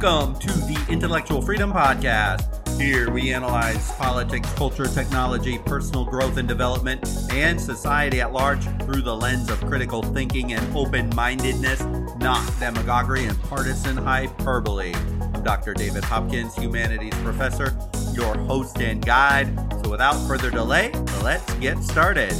[0.00, 2.78] Welcome to the Intellectual Freedom Podcast.
[2.80, 9.02] Here we analyze politics, culture, technology, personal growth and development, and society at large through
[9.02, 11.82] the lens of critical thinking and open mindedness,
[12.18, 14.94] not demagoguery and partisan hyperbole.
[15.34, 15.74] I'm Dr.
[15.74, 17.76] David Hopkins, humanities professor,
[18.12, 19.52] your host and guide.
[19.82, 20.92] So without further delay,
[21.24, 22.34] let's get started.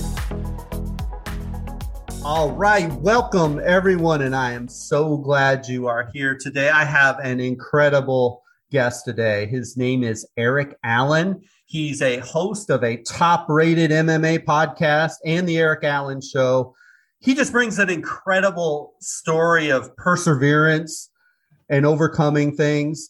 [2.30, 6.68] All right, welcome everyone, and I am so glad you are here today.
[6.68, 9.46] I have an incredible guest today.
[9.46, 11.41] His name is Eric Allen.
[11.64, 16.74] He's a host of a top rated MMA podcast and the Eric Allen Show.
[17.18, 21.09] He just brings an incredible story of perseverance
[21.70, 23.09] and overcoming things.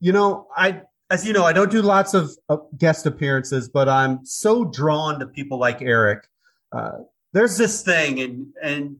[0.00, 0.80] You know, I,
[1.10, 5.20] as you know, I don't do lots of uh, guest appearances, but I'm so drawn
[5.20, 6.26] to people like Eric.
[6.72, 7.00] Uh,
[7.32, 8.96] there's this thing and and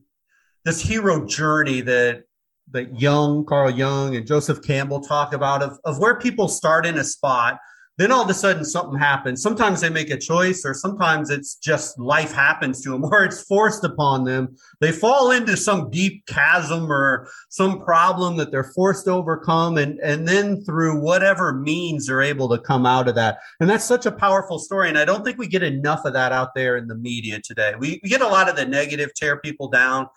[0.65, 2.23] this hero journey that
[2.71, 6.97] that Jung, Carl Jung, and Joseph Campbell talk about of, of where people start in
[6.97, 7.59] a spot
[8.01, 9.41] then all of a sudden something happens.
[9.41, 13.43] Sometimes they make a choice, or sometimes it's just life happens to them, or it's
[13.43, 14.55] forced upon them.
[14.79, 19.99] They fall into some deep chasm or some problem that they're forced to overcome, and
[19.99, 23.39] and then through whatever means they're able to come out of that.
[23.59, 24.89] And that's such a powerful story.
[24.89, 27.73] And I don't think we get enough of that out there in the media today.
[27.77, 30.07] We, we get a lot of the negative, tear people down,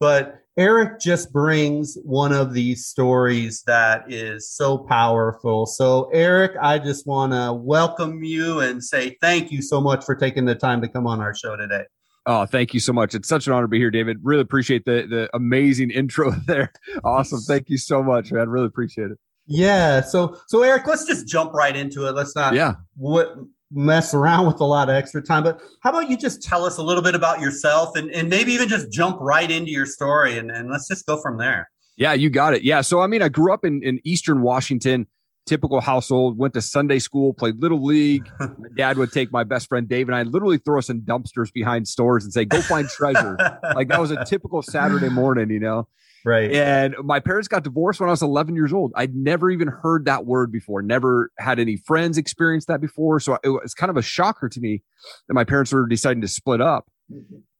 [0.00, 5.66] but Eric just brings one of these stories that is so powerful.
[5.66, 10.14] So, Eric, I just want to welcome you and say thank you so much for
[10.14, 11.84] taking the time to come on our show today.
[12.26, 13.14] Oh, thank you so much.
[13.14, 14.18] It's such an honor to be here, David.
[14.22, 16.72] Really appreciate the the amazing intro there.
[17.02, 17.40] Awesome.
[17.40, 18.48] Thank you so much, man.
[18.48, 19.18] Really appreciate it.
[19.46, 20.00] Yeah.
[20.00, 22.12] So so Eric, let's just jump right into it.
[22.12, 22.74] Let's not yeah.
[22.96, 23.34] what
[23.74, 25.42] mess around with a lot of extra time.
[25.42, 28.52] But how about you just tell us a little bit about yourself and, and maybe
[28.52, 31.70] even just jump right into your story and, and let's just go from there.
[31.96, 32.62] Yeah, you got it.
[32.62, 32.80] Yeah.
[32.80, 35.06] So, I mean, I grew up in, in Eastern Washington,
[35.46, 38.28] typical household, went to Sunday school, played Little League.
[38.40, 41.52] my dad would take my best friend Dave and I literally throw us in dumpsters
[41.52, 43.36] behind stores and say, go find treasure.
[43.74, 45.88] like that was a typical Saturday morning, you know?
[46.24, 46.50] Right.
[46.52, 48.92] And my parents got divorced when I was 11 years old.
[48.96, 53.20] I'd never even heard that word before, never had any friends experience that before.
[53.20, 54.82] So it was kind of a shocker to me
[55.28, 56.86] that my parents were deciding to split up.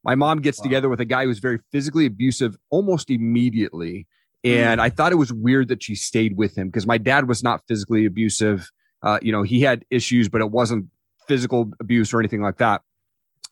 [0.02, 0.64] My mom gets wow.
[0.64, 4.06] together with a guy who's very physically abusive almost immediately.
[4.44, 4.82] And mm.
[4.82, 7.62] I thought it was weird that she stayed with him because my dad was not
[7.68, 8.70] physically abusive.
[9.02, 10.86] Uh, you know, he had issues, but it wasn't
[11.28, 12.80] physical abuse or anything like that.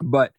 [0.02, 0.32] But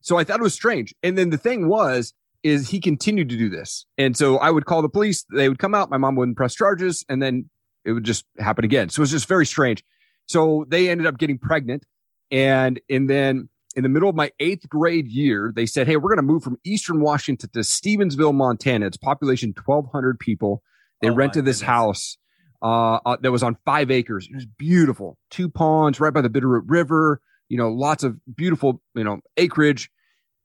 [0.00, 0.94] so I thought it was strange.
[1.02, 3.86] And then the thing was, is he continued to do this.
[3.98, 6.54] And so I would call the police, they would come out, my mom wouldn't press
[6.54, 7.48] charges, and then
[7.84, 8.88] it would just happen again.
[8.88, 9.84] So it was just very strange.
[10.26, 11.84] So they ended up getting pregnant.
[12.30, 16.10] And and then in the middle of my eighth grade year, they said, Hey, we're
[16.10, 18.86] going to move from Eastern Washington to Stevensville, Montana.
[18.86, 20.62] It's population 1,200 people.
[21.00, 22.16] They oh rented this house
[22.62, 24.28] uh, uh, that was on five acres.
[24.30, 25.18] It was beautiful.
[25.30, 29.90] Two ponds right by the Bitterroot River, you know, lots of beautiful, you know, acreage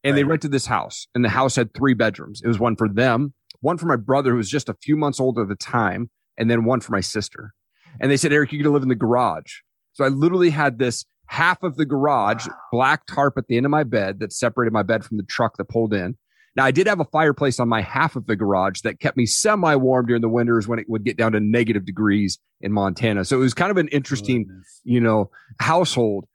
[0.04, 0.18] and right.
[0.18, 2.42] they rented this house and the house had three bedrooms.
[2.44, 5.20] It was one for them one for my brother who was just a few months
[5.20, 7.54] older at the time and then one for my sister.
[8.00, 9.60] And they said eric you're going to live in the garage.
[9.94, 12.56] So i literally had this half of the garage wow.
[12.72, 15.58] black tarp at the end of my bed that separated my bed from the truck
[15.58, 16.16] that pulled in.
[16.56, 19.26] Now i did have a fireplace on my half of the garage that kept me
[19.26, 23.26] semi warm during the winters when it would get down to negative degrees in montana.
[23.26, 24.48] So it was kind of an interesting
[24.84, 26.26] you know household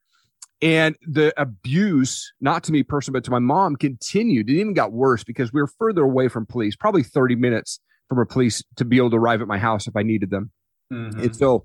[0.62, 4.48] and the abuse, not to me personally, but to my mom, continued.
[4.48, 8.20] It even got worse because we were further away from police, probably 30 minutes from
[8.20, 10.52] a police to be able to arrive at my house if I needed them.
[10.92, 11.20] Mm-hmm.
[11.20, 11.64] And so,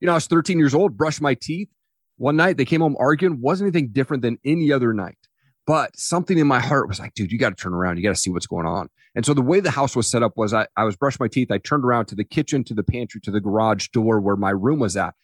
[0.00, 1.68] you know, I was 13 years old, brushed my teeth.
[2.16, 5.18] One night they came home arguing, wasn't anything different than any other night.
[5.66, 7.98] But something in my heart was like, dude, you got to turn around.
[7.98, 8.88] You got to see what's going on.
[9.14, 11.28] And so the way the house was set up was I, I was brushing my
[11.28, 11.50] teeth.
[11.50, 14.50] I turned around to the kitchen, to the pantry, to the garage door where my
[14.50, 15.14] room was at.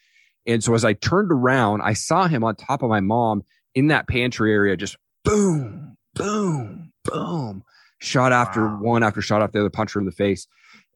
[0.47, 3.44] And so as I turned around, I saw him on top of my mom
[3.75, 7.65] in that pantry area, just boom, boom, boom,
[7.99, 8.78] shot after wow.
[8.81, 10.46] one after shot after the other, punch her in the face.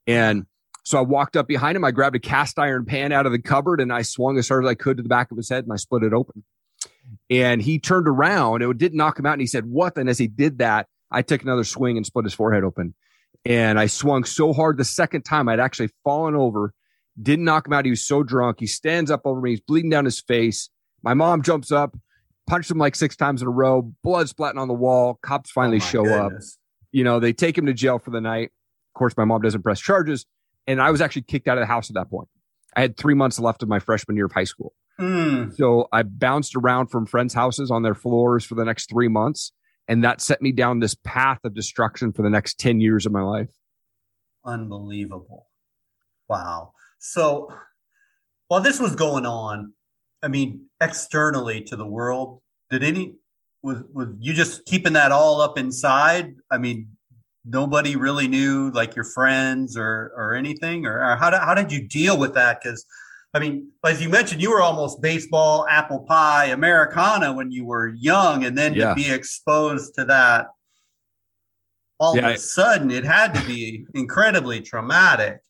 [0.06, 0.47] And
[0.85, 1.85] so I walked up behind him.
[1.85, 4.65] I grabbed a cast iron pan out of the cupboard and I swung as hard
[4.65, 6.44] as I could to the back of his head and I split it open.
[7.31, 8.62] And he turned around.
[8.62, 9.35] It didn't knock him out.
[9.35, 9.97] And he said, What?
[9.97, 12.94] And as he did that, I took another swing and split his forehead open.
[13.44, 16.73] And I swung so hard the second time I'd actually fallen over
[17.20, 17.85] didn't knock him out.
[17.85, 18.61] He was so drunk.
[18.61, 19.50] He stands up over me.
[19.50, 20.70] He's bleeding down his face.
[21.03, 21.97] My mom jumps up,
[22.47, 25.19] punched him like six times in a row, blood splatting on the wall.
[25.23, 26.59] Cops finally oh show goodness.
[26.59, 26.87] up.
[26.93, 28.50] You know, they take him to jail for the night.
[28.94, 30.26] Of course, my mom doesn't press charges.
[30.67, 32.29] And I was actually kicked out of the house at that point.
[32.76, 34.75] I had three months left of my freshman year of high school.
[35.00, 35.56] Mm.
[35.56, 39.53] So I bounced around from friends' houses on their floors for the next three months.
[39.87, 43.12] And that set me down this path of destruction for the next 10 years of
[43.12, 43.49] my life.
[44.44, 45.47] Unbelievable.
[46.29, 46.73] Wow.
[46.99, 47.53] So
[48.49, 49.73] while this was going on,
[50.23, 52.41] I mean, externally to the world,
[52.71, 53.15] did any
[53.62, 56.35] was was you just keeping that all up inside?
[56.50, 56.89] I mean,
[57.45, 61.73] nobody really knew, like your friends or or anything, or, or how did how did
[61.73, 62.61] you deal with that?
[62.62, 62.85] Because
[63.35, 67.89] I mean, as you mentioned, you were almost baseball, apple pie, Americana when you were
[67.89, 68.91] young, and then yeah.
[68.91, 70.49] to be exposed to that
[72.01, 75.41] all yeah, of a sudden, it had to be incredibly traumatic.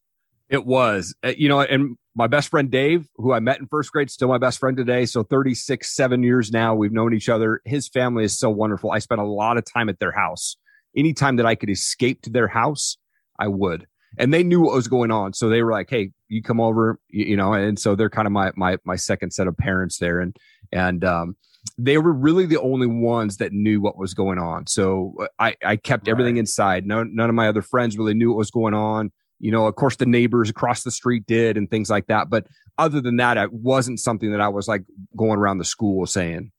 [0.48, 3.92] It was, uh, you know, and my best friend Dave, who I met in first
[3.92, 5.06] grade, still my best friend today.
[5.06, 7.60] So 36, seven years now, we've known each other.
[7.64, 8.90] His family is so wonderful.
[8.90, 10.56] I spent a lot of time at their house.
[10.96, 12.96] Anytime that I could escape to their house,
[13.38, 13.86] I would.
[14.18, 15.34] And they knew what was going on.
[15.34, 18.26] So they were like, Hey, you come over, you, you know, and so they're kind
[18.26, 20.18] of my, my, my second set of parents there.
[20.18, 20.36] And,
[20.72, 21.36] and, um,
[21.76, 24.66] they were really the only ones that knew what was going on.
[24.66, 26.12] So uh, I, I kept right.
[26.12, 26.86] everything inside.
[26.86, 29.12] No, none of my other friends really knew what was going on.
[29.40, 32.28] You know, of course, the neighbors across the street did and things like that.
[32.28, 32.46] But
[32.76, 34.84] other than that, it wasn't something that I was like
[35.16, 36.50] going around the school saying.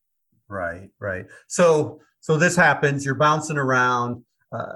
[0.48, 1.26] Right, right.
[1.48, 3.06] So, so this happens.
[3.06, 4.24] You're bouncing around.
[4.52, 4.76] Uh,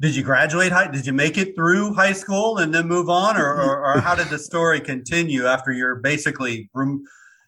[0.00, 0.90] did you graduate high?
[0.90, 4.14] Did you make it through high school and then move on, or, or, or how
[4.14, 6.68] did the story continue after you're basically?
[6.74, 7.04] Rem-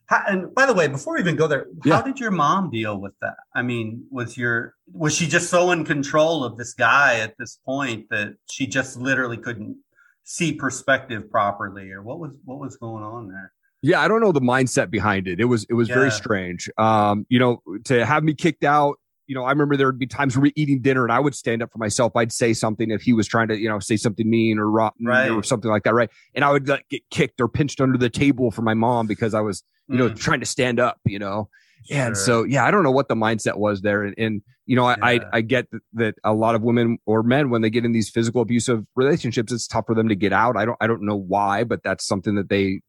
[0.06, 1.96] how, and by the way, before we even go there, yeah.
[1.96, 3.36] how did your mom deal with that?
[3.54, 7.58] I mean, was your was she just so in control of this guy at this
[7.64, 9.76] point that she just literally couldn't
[10.22, 13.52] see perspective properly, or what was what was going on there?
[13.82, 15.40] Yeah, I don't know the mindset behind it.
[15.40, 15.96] It was it was yeah.
[15.96, 16.70] very strange.
[16.78, 18.98] Um, you know, to have me kicked out.
[19.28, 21.60] You know, I remember there would be times we eating dinner and I would stand
[21.60, 22.14] up for myself.
[22.14, 25.04] I'd say something if he was trying to, you know, say something mean or rotten
[25.04, 25.28] right.
[25.28, 26.08] or something like that, right?
[26.36, 29.34] And I would like, get kicked or pinched under the table for my mom because
[29.34, 30.18] I was you know, mm.
[30.18, 31.48] trying to stand up, you know.
[31.88, 31.98] Sure.
[31.98, 34.02] And so, yeah, I don't know what the mindset was there.
[34.02, 35.20] And, and you know, I, yeah.
[35.32, 38.10] I, I, get that a lot of women or men, when they get in these
[38.10, 40.56] physical abusive relationships, it's tough for them to get out.
[40.56, 42.80] I don't, I don't know why, but that's something that they,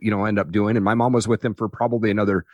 [0.00, 0.76] you know, end up doing.
[0.76, 2.44] And my mom was with them for probably another,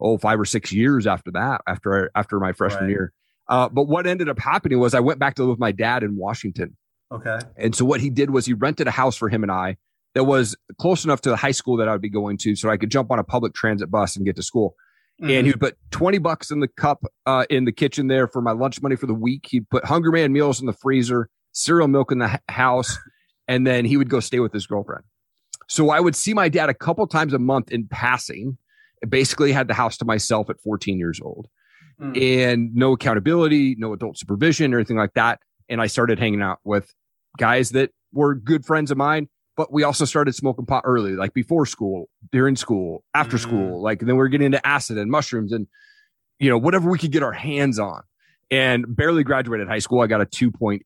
[0.00, 2.90] oh, five or six years after that, after, after my freshman right.
[2.90, 3.12] year.
[3.46, 6.02] Uh, but what ended up happening was I went back to live with my dad
[6.02, 6.76] in Washington.
[7.12, 7.38] Okay.
[7.56, 9.76] And so what he did was he rented a house for him and I
[10.14, 12.70] that was close enough to the high school that I would be going to so
[12.70, 14.74] I could jump on a public transit bus and get to school.
[15.20, 15.30] Mm-hmm.
[15.30, 18.40] And he would put 20 bucks in the cup uh, in the kitchen there for
[18.40, 19.46] my lunch money for the week.
[19.48, 22.98] He'd put Hungry-Man meals in the freezer, cereal milk in the house,
[23.46, 25.04] and then he would go stay with his girlfriend.
[25.68, 28.58] So I would see my dad a couple times a month in passing.
[29.08, 31.48] basically had the house to myself at 14 years old
[32.00, 32.20] mm.
[32.20, 35.40] and no accountability, no adult supervision or anything like that.
[35.68, 36.92] And I started hanging out with
[37.38, 41.32] guys that were good friends of mine but we also started smoking pot early, like
[41.32, 43.48] before school, during school, after mm-hmm.
[43.48, 43.82] school.
[43.82, 45.66] Like then we are getting into acid and mushrooms and
[46.38, 48.02] you know whatever we could get our hands on.
[48.50, 50.02] And barely graduated high school.
[50.02, 50.80] I got a 2.8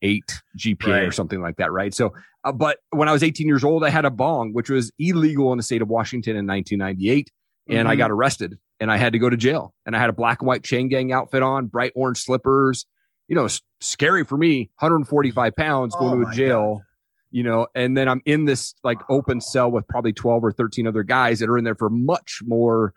[0.56, 1.02] GPA right.
[1.02, 1.92] or something like that, right?
[1.92, 4.92] So, uh, but when I was 18 years old, I had a bong, which was
[4.98, 7.30] illegal in the state of Washington in 1998,
[7.68, 7.88] and mm-hmm.
[7.88, 9.74] I got arrested and I had to go to jail.
[9.84, 12.86] And I had a black and white chain gang outfit on, bright orange slippers.
[13.26, 13.48] You know,
[13.80, 14.70] scary for me.
[14.78, 16.76] 145 pounds going oh to a jail.
[16.76, 16.84] God
[17.30, 20.86] you know, and then I'm in this like open cell with probably 12 or 13
[20.86, 22.94] other guys that are in there for much more.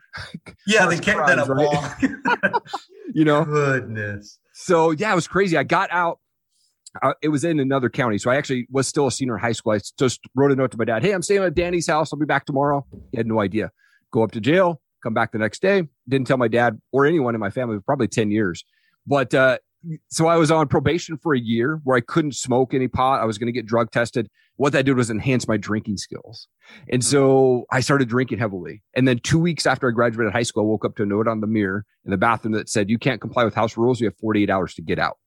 [0.65, 2.01] Yeah, they kicked that up right?
[3.13, 4.39] you know, goodness.
[4.53, 5.57] So yeah, it was crazy.
[5.57, 6.19] I got out.
[7.01, 8.17] Uh, it was in another county.
[8.17, 9.73] So I actually was still a senior in high school.
[9.73, 11.03] I just wrote a note to my dad.
[11.03, 12.11] Hey, I'm staying at Danny's house.
[12.11, 12.85] I'll be back tomorrow.
[13.11, 13.71] He had no idea.
[14.11, 15.83] Go up to jail, come back the next day.
[16.09, 18.65] Didn't tell my dad or anyone in my family for probably 10 years.
[19.07, 19.59] But uh,
[20.09, 23.21] so I was on probation for a year where I couldn't smoke any pot.
[23.21, 24.29] I was going to get drug tested.
[24.57, 26.47] What that did was enhance my drinking skills.
[26.89, 27.07] And hmm.
[27.07, 28.83] so I started drinking heavily.
[28.93, 31.27] And then two weeks after I graduated high school, I woke up to a note
[31.27, 33.99] on the mirror in the bathroom that said, you can't comply with house rules.
[33.99, 35.17] You have 48 hours to get out.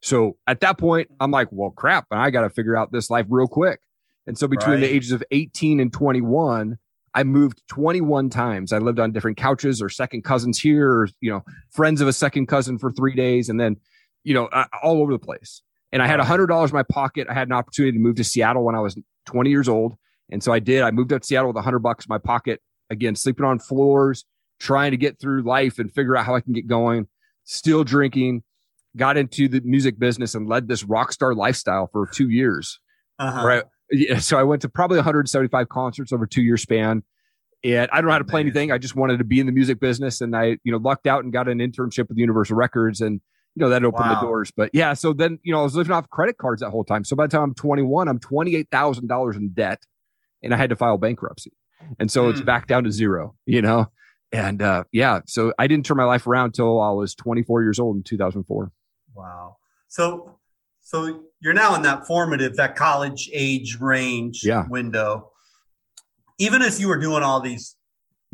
[0.00, 2.06] So at that point, I'm like, well, crap.
[2.10, 3.80] And I got to figure out this life real quick.
[4.26, 4.80] And so between right.
[4.80, 6.78] the ages of 18 and 21,
[7.14, 8.72] I moved 21 times.
[8.72, 12.12] I lived on different couches or second cousins here, or, you know, friends of a
[12.12, 13.48] second cousin for three days.
[13.48, 13.76] And then,
[14.24, 15.62] you know, uh, all over the place.
[15.92, 17.26] And I had a hundred dollars in my pocket.
[17.28, 19.94] I had an opportunity to move to Seattle when I was 20 years old.
[20.30, 20.82] And so I did.
[20.82, 22.62] I moved up to Seattle with a hundred bucks in my pocket.
[22.88, 24.24] Again, sleeping on floors,
[24.58, 27.08] trying to get through life and figure out how I can get going,
[27.44, 28.42] still drinking,
[28.96, 32.80] got into the music business and led this rock star lifestyle for two years.
[33.18, 33.46] Uh-huh.
[33.46, 37.02] Right yeah, so I went to probably 175 concerts over two year span.
[37.64, 38.72] And I don't know how to play anything.
[38.72, 41.22] I just wanted to be in the music business, and I, you know, lucked out
[41.22, 43.20] and got an internship with Universal Records, and
[43.54, 44.14] you know that opened wow.
[44.14, 44.50] the doors.
[44.50, 47.04] But yeah, so then you know I was living off credit cards that whole time.
[47.04, 49.86] So by the time I'm 21, I'm twenty eight thousand dollars in debt,
[50.42, 51.52] and I had to file bankruptcy,
[52.00, 52.30] and so mm.
[52.30, 52.46] it's hmm.
[52.46, 53.36] back down to zero.
[53.46, 53.92] You know,
[54.32, 57.78] and uh, yeah, so I didn't turn my life around until I was 24 years
[57.78, 58.72] old in 2004.
[59.14, 59.58] Wow.
[59.86, 60.38] So
[60.80, 64.64] so you're now in that formative, that college age range yeah.
[64.68, 65.30] window.
[66.38, 67.76] even as you were doing all these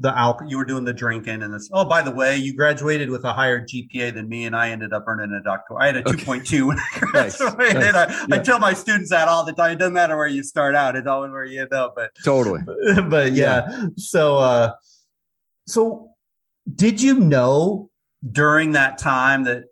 [0.00, 1.68] the alcohol, you were doing the drinking and this.
[1.72, 4.92] Oh, by the way, you graduated with a higher GPA than me, and I ended
[4.92, 5.76] up earning a doctor.
[5.80, 7.54] I had a point two when I graduated.
[7.74, 7.94] Nice, nice.
[7.94, 8.36] I, yeah.
[8.36, 9.72] I, tell my students that all the time.
[9.72, 11.94] It doesn't matter where you start out; it's always where you end up.
[11.96, 12.60] But totally.
[12.64, 12.76] But,
[13.10, 13.66] but yeah.
[13.68, 13.86] yeah.
[13.96, 14.72] So, uh,
[15.66, 16.10] so
[16.72, 17.90] did you know
[18.30, 19.64] during that time that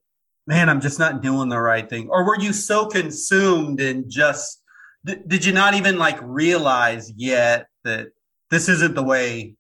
[0.46, 4.62] man, I'm just not doing the right thing, or were you so consumed and just
[5.04, 8.08] did you not even like realize yet that
[8.50, 9.54] this isn't the way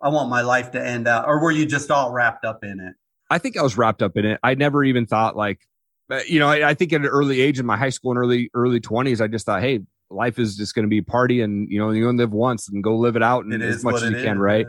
[0.00, 2.80] I want my life to end out, or were you just all wrapped up in
[2.80, 2.94] it?
[3.30, 4.38] I think I was wrapped up in it.
[4.42, 5.66] I never even thought like,
[6.10, 8.18] uh, you know, I, I think at an early age in my high school and
[8.18, 11.70] early early twenties, I just thought, hey, life is just going to be party, and
[11.70, 14.10] you know, you only live once, and go live it out and as much as
[14.10, 14.66] you can, right?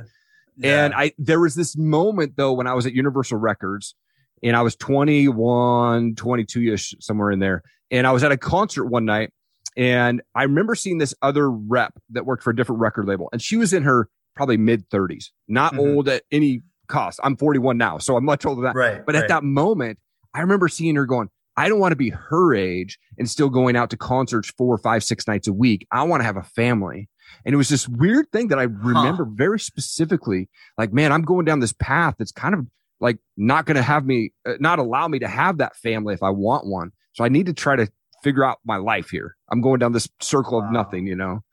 [0.57, 0.86] Yeah.
[0.86, 3.95] And I there was this moment though when I was at Universal Records
[4.44, 7.63] and I was 21, 22 ish, somewhere in there.
[7.91, 9.32] And I was at a concert one night
[9.77, 13.29] and I remember seeing this other rep that worked for a different record label.
[13.32, 15.79] And she was in her probably mid 30s, not mm-hmm.
[15.79, 17.20] old at any cost.
[17.24, 18.75] I'm 41 now, so I'm much older than that.
[18.75, 19.06] Right.
[19.06, 19.24] But right.
[19.24, 20.00] at that moment,
[20.34, 23.75] I remember seeing her going, I don't want to be her age and still going
[23.75, 25.88] out to concerts four, five, six nights a week.
[25.91, 27.10] I want to have a family.
[27.46, 29.32] And it was this weird thing that I remember huh.
[29.34, 30.50] very specifically.
[30.77, 32.67] Like, man, I'm going down this path that's kind of
[33.00, 36.24] like not going to have me, uh, not allow me to have that family if
[36.24, 36.92] I want one.
[37.13, 37.88] So I need to try to
[38.24, 39.36] figure out my life here.
[39.50, 40.68] I'm going down this circle wow.
[40.68, 41.44] of nothing, you know?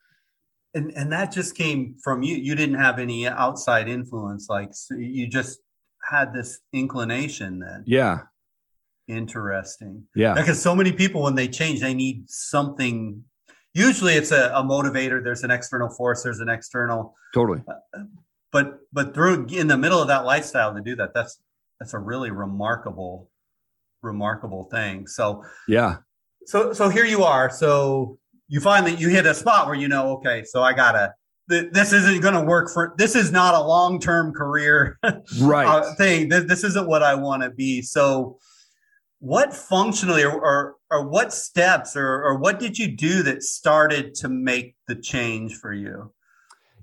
[0.75, 2.35] and and that just came from you.
[2.35, 5.59] You didn't have any outside influence like so you just
[6.03, 7.83] had this inclination then.
[7.87, 8.19] Yeah.
[9.07, 10.03] Interesting.
[10.15, 10.33] Yeah.
[10.33, 13.23] Because so many people when they change they need something.
[13.73, 15.23] Usually it's a, a motivator.
[15.23, 16.23] There's an external force.
[16.23, 17.61] There's an external totally.
[17.67, 17.99] uh,
[18.51, 21.39] but but through in the middle of that lifestyle to do that that's
[21.79, 23.29] that's a really remarkable
[24.01, 25.97] remarkable thing so yeah
[26.45, 30.11] so so here you are so you finally you hit a spot where you know,
[30.17, 31.13] okay, so I gotta.
[31.47, 32.95] this isn't going to work for.
[32.97, 34.97] This is not a long term career
[35.39, 36.29] right uh, thing.
[36.29, 37.81] This, this isn't what I want to be.
[37.81, 38.37] So,
[39.19, 44.13] what functionally or, or, or what steps or, or what did you do that started
[44.15, 46.11] to make the change for you?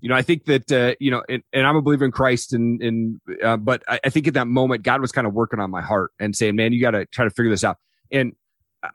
[0.02, 2.52] You know, I think that uh, you know, and, and, I'm a believer in Christ,
[2.52, 5.60] and and uh, but I, I, think at that moment, God was kind of working
[5.60, 7.76] on my heart and saying, "Man, you got to try to figure this out."
[8.10, 8.32] And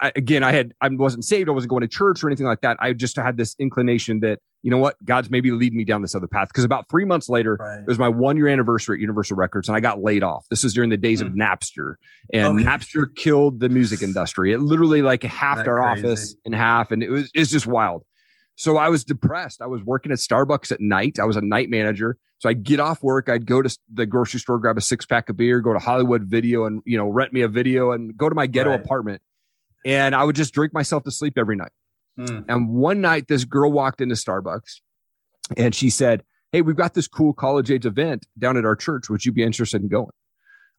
[0.01, 2.59] I, again, I had I wasn't saved, I wasn't going to church or anything like
[2.59, 2.75] that.
[2.81, 6.13] I just had this inclination that you know what, God's maybe leading me down this
[6.13, 6.49] other path.
[6.49, 7.79] Because about three months later, right.
[7.79, 10.45] it was my one year anniversary at Universal Records, and I got laid off.
[10.49, 11.27] This was during the days mm.
[11.27, 11.41] of hmm.
[11.41, 11.95] Napster,
[12.33, 14.51] and Napster killed the music industry.
[14.51, 16.05] It literally like halved our crazy?
[16.05, 18.03] office in half, and it was it's just wild.
[18.57, 19.61] So I was depressed.
[19.61, 21.19] I was working at Starbucks at night.
[21.19, 22.17] I was a night manager.
[22.39, 25.29] So I'd get off work, I'd go to the grocery store, grab a six pack
[25.29, 28.29] of beer, go to Hollywood Video, and you know rent me a video, and go
[28.29, 28.79] to my ghetto right.
[28.79, 29.21] apartment
[29.87, 31.71] and I would just drink myself to sleep every night.
[32.19, 32.45] Mm.
[32.49, 34.81] And one night, this girl walked into Starbucks
[35.55, 39.09] and she said, Hey, we've got this cool college age event down at our church.
[39.09, 40.11] Would you be interested in going?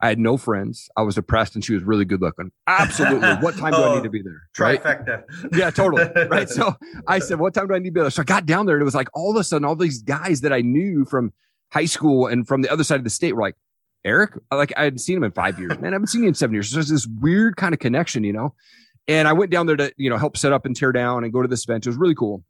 [0.00, 0.88] I had no friends.
[0.96, 2.52] I was depressed and she was really good looking.
[2.66, 3.34] Absolutely.
[3.36, 4.42] What time do oh, I need to be there?
[4.58, 4.82] Right?
[4.82, 5.24] Trifecta.
[5.52, 6.04] Yeah, totally.
[6.28, 6.48] Right.
[6.48, 6.76] So
[7.06, 8.10] I said, What time do I need to be there?
[8.10, 10.02] So I got down there and it was like all of a sudden, all these
[10.02, 11.32] guys that I knew from
[11.72, 13.56] high school and from the other side of the state were like,
[14.04, 15.92] Eric, like I hadn't seen him in five years, man.
[15.92, 16.70] I haven't seen you in seven years.
[16.70, 18.54] So there's this weird kind of connection, you know?
[19.08, 21.32] And I went down there to, you know, help set up and tear down and
[21.32, 21.86] go to this event.
[21.86, 22.44] It was really cool.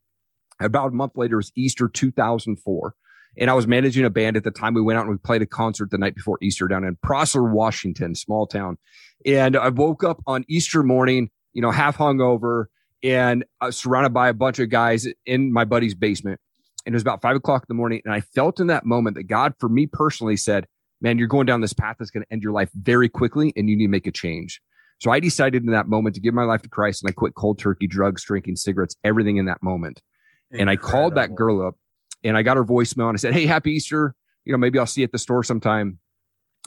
[0.61, 2.95] About a month later, it was Easter 2004.
[3.37, 4.75] And I was managing a band at the time.
[4.75, 7.43] We went out and we played a concert the night before Easter down in Prosser,
[7.43, 8.79] Washington, small town.
[9.25, 12.67] And I woke up on Easter morning, you know, half hungover
[13.03, 16.41] and uh, surrounded by a bunch of guys in my buddy's basement.
[16.85, 18.01] And it was about five o'clock in the morning.
[18.05, 20.67] And I felt in that moment that God, for me personally, said,
[21.01, 23.71] Man, you're going down this path that's going to end your life very quickly and
[23.71, 24.61] you need to make a change.
[25.01, 27.35] So I decided in that moment to give my life to Christ and I quit
[27.37, 30.03] cold turkey, drugs, drinking, cigarettes, everything in that moment.
[30.51, 30.61] Incredible.
[30.63, 31.77] And I called that girl up
[32.25, 34.15] and I got her voicemail and I said, Hey, happy Easter.
[34.45, 35.99] You know, maybe I'll see you at the store sometime.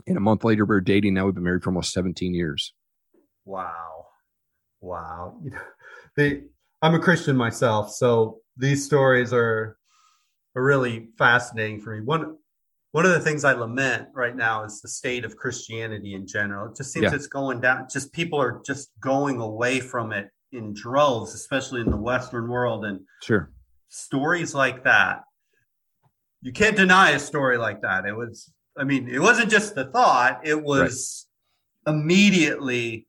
[0.08, 1.14] And a month later, we are dating.
[1.14, 2.74] Now we've been married for almost 17 years.
[3.46, 4.06] Wow.
[4.80, 5.42] Wow.
[6.16, 6.44] they,
[6.82, 7.92] I'm a Christian myself.
[7.92, 9.78] So these stories are,
[10.56, 12.04] are really fascinating for me.
[12.04, 12.38] One,
[12.92, 16.70] one of the things I lament right now is the state of Christianity in general.
[16.70, 17.16] It just seems yeah.
[17.16, 17.88] it's going down.
[17.92, 22.84] Just people are just going away from it in droves, especially in the Western world.
[22.84, 23.50] And sure,
[23.88, 25.22] stories like that,
[26.42, 28.06] you can't deny a story like that.
[28.06, 31.28] It was, I mean, it wasn't just the thought; it was
[31.86, 31.94] right.
[31.94, 33.08] immediately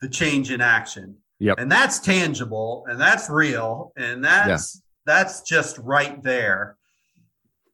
[0.00, 1.18] the change in action.
[1.38, 1.58] Yep.
[1.58, 5.14] and that's tangible, and that's real, and that's yeah.
[5.14, 6.76] that's just right there.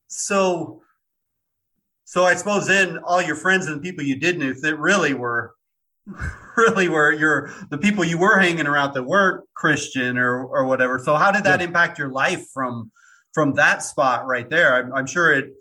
[0.09, 0.83] So
[2.05, 5.55] so I suppose then all your friends and people you did know that really were
[6.57, 10.99] really were your the people you were hanging around that weren't Christian or or whatever.
[10.99, 11.67] So how did that yeah.
[11.67, 12.91] impact your life from
[13.33, 15.53] from that spot right there, I'm, I'm sure it.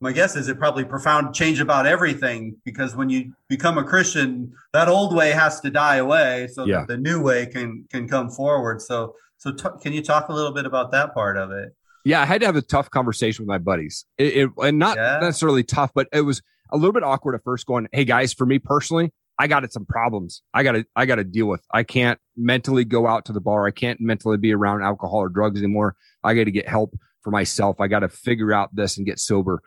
[0.00, 4.52] My guess is it probably profound change about everything because when you become a Christian,
[4.72, 6.80] that old way has to die away so Yeah.
[6.80, 8.80] that the new way can can come forward.
[8.80, 11.74] So so t- can you talk a little bit about that part of it?
[12.04, 14.04] Yeah, I had to have a tough conversation with my buddies.
[14.18, 15.18] It, it and not Yeah.
[15.20, 17.66] necessarily tough, but it was a little bit awkward at first.
[17.66, 20.42] Going, hey guys, for me personally, I got some problems.
[20.54, 21.62] I got to I got to deal with.
[21.74, 23.66] I can't mentally go out to the bar.
[23.66, 25.96] I can't mentally be around alcohol or drugs anymore.
[26.22, 26.94] I got to get help
[27.28, 27.78] for myself.
[27.78, 29.60] I got to figure out this and get sober.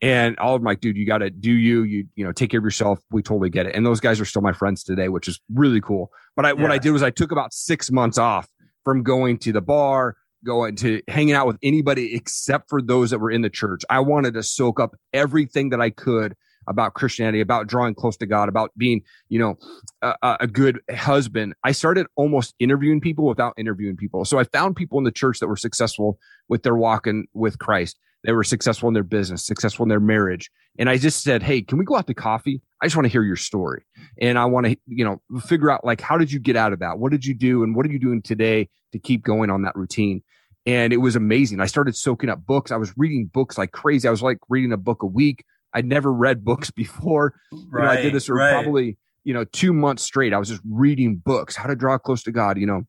[0.00, 1.82] And all of them like, dude, you got to do you.
[1.82, 3.00] You you know, take care of yourself.
[3.10, 3.74] We totally get it.
[3.74, 6.12] And those guys are still my friends today, which is really cool.
[6.36, 8.48] But I, what I did was I took about six months off
[8.84, 13.18] from going to the bar, going to hanging out with anybody except for those that
[13.18, 13.82] were in the church.
[13.90, 16.36] I wanted to soak up everything that I could
[16.68, 19.56] about Christianity, about drawing close to God, about being, you know,
[20.02, 21.54] a, a- good husband.
[21.64, 24.24] I started almost interviewing people without interviewing people.
[24.24, 27.98] So I found people in the church that were successful with their walking with Christ.
[28.24, 30.50] They were successful in their business, successful in their marriage.
[30.78, 32.60] And I just said, Hey, can we go out to coffee?
[32.82, 33.82] I just want to hear your story.
[34.20, 36.78] And I want to, you know, figure out like, how did you get out of
[36.80, 36.98] that?
[36.98, 37.62] What did you do?
[37.62, 40.22] And what are you doing today to keep going on that routine?
[40.66, 41.60] And it was amazing.
[41.60, 42.70] I started soaking up books.
[42.70, 44.06] I was reading books like crazy.
[44.06, 45.44] I was like reading a book a week.
[45.74, 47.34] I'd never read books before.
[47.52, 48.52] You know, I did this for right.
[48.52, 50.32] probably, you know, two months straight.
[50.32, 52.82] I was just reading books, how to draw close to God, you know,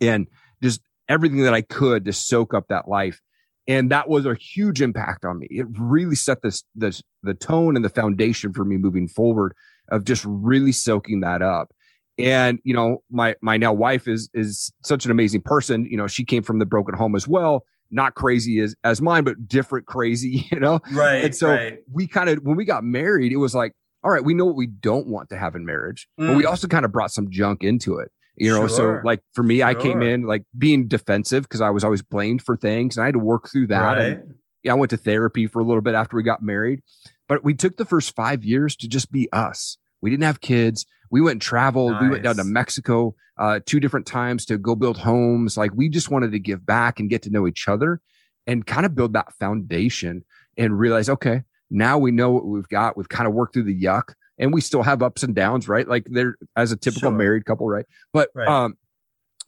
[0.00, 0.26] and
[0.62, 3.20] just everything that I could to soak up that life.
[3.66, 5.46] And that was a huge impact on me.
[5.50, 9.54] It really set this, this, the tone and the foundation for me moving forward
[9.90, 11.70] of just really soaking that up.
[12.18, 15.84] And, you know, my, my now wife is, is such an amazing person.
[15.84, 17.64] You know, she came from the broken home as well.
[17.90, 20.80] Not crazy as, as mine, but different crazy, you know?
[20.92, 21.24] right.
[21.24, 21.78] And so right.
[21.90, 23.72] we kind of when we got married, it was like,
[24.04, 26.48] all right, we know what we don't want to have in marriage, but we Mm.
[26.48, 28.10] also kind of brought some junk into it.
[28.36, 29.00] You know, Sure.
[29.00, 32.42] so like for me, I came in like being defensive because I was always blamed
[32.42, 33.80] for things and I had to work through that.
[33.80, 33.98] right.
[34.18, 36.82] And yeah, I went to therapy for a little bit after we got married,
[37.28, 39.76] but we took the first five years to just be us.
[40.00, 40.86] We didn't have kids.
[41.10, 41.96] We went and traveled.
[42.00, 45.56] We went down to Mexico uh, two different times to go build homes.
[45.56, 48.00] Like we just wanted to give back and get to know each other
[48.46, 50.24] and kind of build that foundation
[50.56, 52.96] and realize, okay, now we know what we've got.
[52.96, 55.86] We've kind of worked through the yuck and we still have ups and downs, right?
[55.86, 57.18] Like they're as a typical Sure.
[57.18, 57.86] married couple, right?
[58.12, 58.48] But Right.
[58.48, 58.74] um,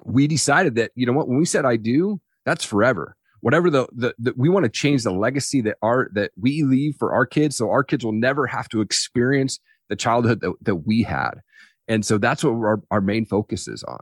[0.05, 3.17] we decided that, you know what, when we said I do, that's forever.
[3.41, 6.97] Whatever the, the, the we want to change the legacy that our that we leave
[6.99, 9.59] for our kids, so our kids will never have to experience
[9.91, 11.33] the childhood that, that we had.
[11.89, 14.01] And so that's what our, our main focus is on.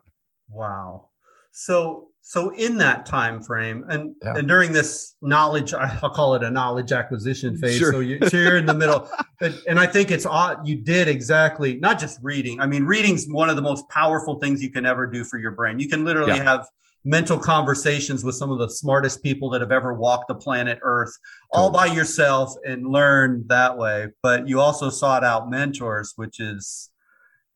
[0.49, 1.09] Wow.
[1.51, 4.35] So so in that time frame and Yeah.
[4.37, 7.93] and during this knowledge I'll call it a knowledge acquisition phase Sure.
[7.93, 9.09] so, you, so you're in the middle
[9.41, 13.27] and, and I think it's odd you did exactly not just reading I mean reading's
[13.27, 16.05] one of the most powerful things you can ever do for your brain you can
[16.05, 16.43] literally Yeah.
[16.43, 16.67] have
[17.05, 21.17] mental conversations with some of the smartest people that have ever walked the planet earth
[21.53, 26.91] all by yourself and learn that way but you also sought out mentors which is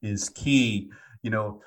[0.01, 0.91] is key
[1.23, 1.61] you know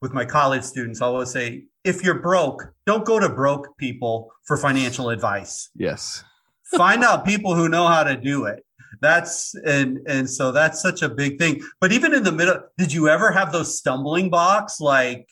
[0.00, 4.32] with my college students, I always say, if you're broke, don't go to broke people
[4.44, 5.70] for financial advice.
[5.74, 6.24] Yes.
[6.64, 8.64] Find out people who know how to do it.
[9.00, 11.62] That's and and so that's such a big thing.
[11.80, 15.26] But even in the middle, did you ever have those stumbling blocks like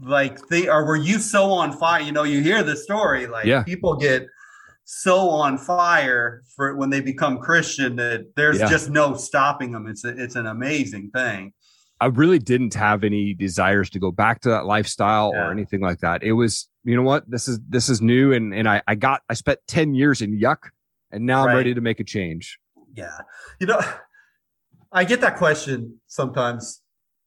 [0.00, 2.00] like they or were you so on fire?
[2.00, 3.62] You know, you hear the story, like Yeah.
[3.64, 4.26] people get
[4.84, 8.68] so on fire for when they become Christian that there's Yeah.
[8.68, 9.86] just no stopping them.
[9.86, 11.52] It's a, it's an amazing thing.
[12.00, 15.46] I really didn't have any desires to go back to that lifestyle Yeah.
[15.48, 16.22] or anything like that.
[16.22, 19.22] It was, you know what, this is this is new, and and I I got
[19.28, 20.70] I spent ten years in yuck,
[21.10, 22.58] and now I'm ready to make a change.
[22.94, 23.18] Yeah.
[23.60, 23.80] You know,
[24.92, 26.82] I get that question sometimes.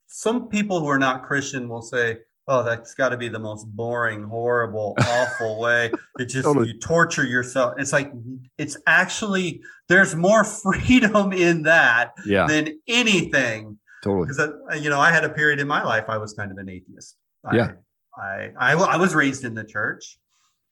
[0.08, 3.66] Some people who are not Christian will say, Oh, that's got to be the most
[3.66, 5.92] boring, horrible, awful way.
[6.18, 6.68] It just, Totally.
[6.72, 7.74] you torture yourself.
[7.78, 8.12] It's like,
[8.58, 13.78] it's actually, there's more freedom in that Yeah, than anything.
[14.02, 14.26] totally.
[14.26, 16.58] Because, uh, you know, I had a period in my life, I was kind of
[16.58, 17.16] an atheist.
[17.44, 17.72] I- Yeah.
[18.18, 20.18] I, I, I was raised in the church,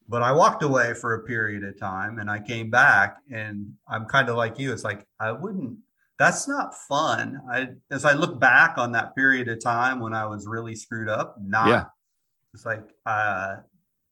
[0.08, 4.04] but I walked away for a period of time and I came back and I'm
[4.04, 4.72] kind of like you.
[4.74, 5.78] It's like, I wouldn't,
[6.20, 7.40] that's not fun.
[7.50, 11.08] I, as I look back on that period of time when I was really screwed
[11.08, 11.84] up, not, Yeah.
[12.52, 13.56] it's like, uh,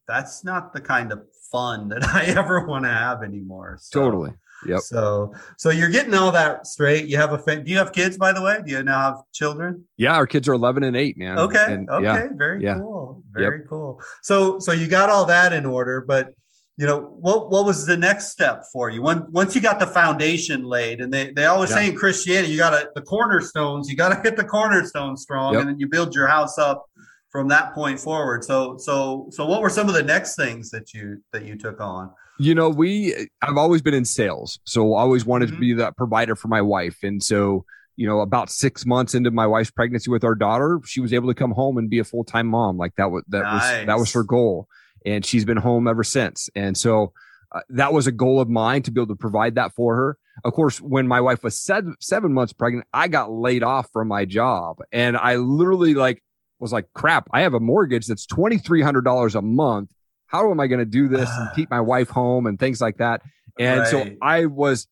[0.09, 1.21] that's not the kind of
[1.53, 3.77] fun that I ever want to have anymore.
[3.79, 4.33] So, Totally.
[4.67, 4.81] Yep.
[4.81, 7.07] So, so you're getting all that straight.
[7.09, 8.59] You have a, fa- do you have kids, by the way?
[8.65, 9.85] Do you now have children?
[9.99, 11.39] Yeah, our kids are 11 and 8, man.
[11.39, 11.65] Okay.
[11.75, 12.05] And, okay.
[12.05, 12.27] Yeah.
[12.35, 12.79] Very Yeah.
[12.79, 13.23] cool.
[13.33, 14.01] Very cool.
[14.23, 16.33] So, so you got all that in order, but
[16.79, 19.03] you know, what, what was the next step for you?
[19.03, 21.77] When, once you got the foundation laid and they, they always Yeah.
[21.77, 25.55] say in Christianity, you got to, the cornerstones, you got to hit the cornerstone strong
[25.55, 25.61] Yep.
[25.61, 26.87] and then you build your house up
[27.31, 28.45] from that point forward.
[28.45, 31.81] So so so what were some of the next things that you that you took
[31.81, 32.11] on?
[32.39, 35.57] You know, we I've always been in sales, so I always wanted mm-hmm.
[35.57, 37.65] to be that provider for my wife, and so
[37.97, 41.27] you know, about six months into my wife's pregnancy with our daughter, she was able
[41.27, 42.79] to come home and be a full time mom.
[42.79, 43.79] Like that was that nice.
[43.79, 44.69] was that was her goal,
[45.05, 46.49] and she's been home ever since.
[46.55, 47.13] And so
[47.53, 50.19] uh, that was a goal of mine to be able to provide that for her.
[50.45, 54.09] Of course, when my wife was seven, seven months pregnant, I got laid off from
[54.09, 56.23] my job, and I literally like
[56.61, 57.29] was like, "Crap!
[57.33, 59.91] I have a mortgage that's twenty three hundred dollars a month.
[60.27, 62.99] How am I going to do this and keep my wife home and things like
[62.99, 63.23] that?"
[63.59, 63.89] And right.
[63.89, 64.87] so I was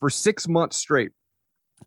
[0.00, 1.12] for six months straight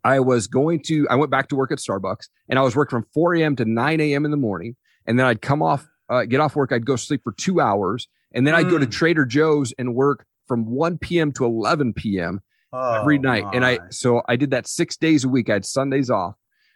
[0.02, 2.98] I was going to, I went back to work at Starbucks and I was working
[2.98, 3.56] from 4 a.m.
[3.56, 4.24] to 9 a.m.
[4.24, 4.76] in the morning.
[5.06, 6.72] And then I'd come off, uh, get off work.
[6.72, 8.08] I'd go sleep for two hours.
[8.32, 8.58] And then mm.
[8.58, 8.90] I'd go to hmm.
[8.90, 11.32] Trader Joe's and work from 1 p.m.
[11.32, 12.40] to 11 p.m.
[12.72, 13.44] Oh, every night.
[13.44, 13.52] My.
[13.52, 15.48] And I, so I did that six days a week.
[15.48, 16.34] I had Sundays off.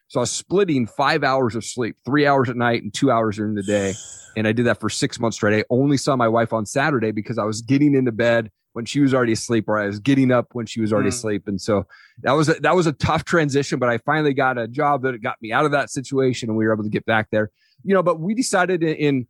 [0.09, 3.37] So I was splitting five hours of sleep, three hours at night and two hours
[3.37, 3.95] during the day.
[4.37, 5.59] And I did that for six months straight.
[5.59, 9.01] I only saw my wife on Saturday because I was getting into bed when she
[9.01, 11.15] was already asleep or I was getting up when she was already mm.
[11.15, 11.43] asleep.
[11.47, 11.87] And so
[12.23, 15.21] that was a, that was a tough transition, but I finally got a job that
[15.23, 17.51] got me out of that situation and we were able to get back there.
[17.85, 19.27] You know, but we decided in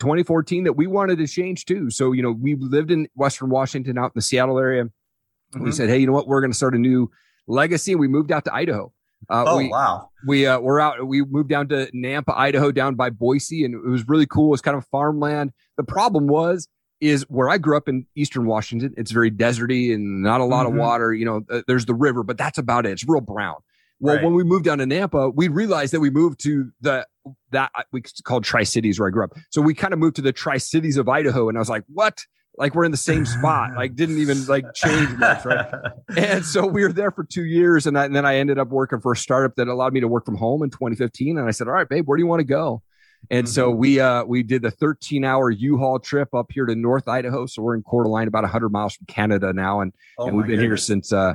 [0.00, 1.90] 2014 that we wanted to change too.
[1.90, 4.84] So, you know, we lived in Western Washington out in the Seattle area.
[4.84, 5.64] Mm-hmm.
[5.64, 6.26] We said, "Hey, you know what?
[6.26, 7.10] We're going to start a new
[7.46, 8.92] legacy." And we moved out to Idaho.
[9.30, 10.10] Uh, oh we, wow!
[10.26, 11.06] We uh, we're out.
[11.06, 14.48] We moved down to Nampa, Idaho, down by Boise, and it was really cool.
[14.48, 15.52] It was kind of farmland.
[15.76, 16.68] The problem was
[17.00, 18.94] is where I grew up in Eastern Washington.
[18.96, 20.76] It's very deserty and not a lot mm-hmm.
[20.76, 21.12] of water.
[21.12, 22.92] You know, uh, there's the river, but that's about it.
[22.92, 23.56] It's real brown.
[24.04, 24.24] Well, right.
[24.24, 27.06] when we moved down to Nampa, we realized that we moved to the
[27.52, 29.32] that we called Tri Cities where I grew up.
[29.48, 31.84] So we kind of moved to the Tri Cities of Idaho, and I was like,
[31.88, 32.22] what?
[32.58, 33.70] Like we're in the same spot.
[33.74, 35.66] Like didn't even like change much, right?
[36.18, 38.68] and so we were there for two years, and, I, and then I ended up
[38.68, 41.38] working for a startup that allowed me to work from home in 2015.
[41.38, 42.82] And I said, all right, babe, where do you want to go?
[43.30, 43.52] And mm-hmm.
[43.52, 47.46] so we uh we did the 13 hour U-Haul trip up here to North Idaho.
[47.46, 50.46] So we're in Coeur d'Alene, about 100 miles from Canada now, and oh and we've
[50.46, 50.68] been goodness.
[50.68, 51.34] here since uh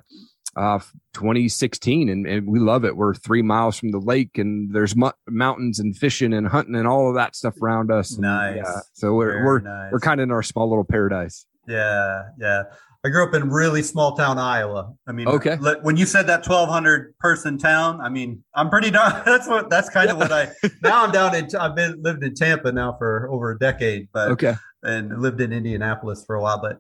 [0.55, 0.79] uh
[1.13, 5.11] 2016 and, and we love it we're three miles from the lake and there's mu-
[5.27, 8.79] mountains and fishing and hunting and all of that stuff around us and, nice yeah,
[8.93, 9.91] so we're Very we're nice.
[9.91, 12.63] we're kind of in our small little paradise yeah yeah
[13.05, 14.93] I grew up in really small town Iowa.
[15.07, 15.55] I mean, okay.
[15.83, 19.21] When you said that 1,200 person town, I mean, I'm pretty done.
[19.25, 19.69] That's what.
[19.69, 20.49] That's kind of what I.
[20.83, 21.47] Now I'm down in.
[21.55, 25.53] I've been lived in Tampa now for over a decade, but okay, and lived in
[25.53, 26.61] Indianapolis for a while.
[26.61, 26.79] But,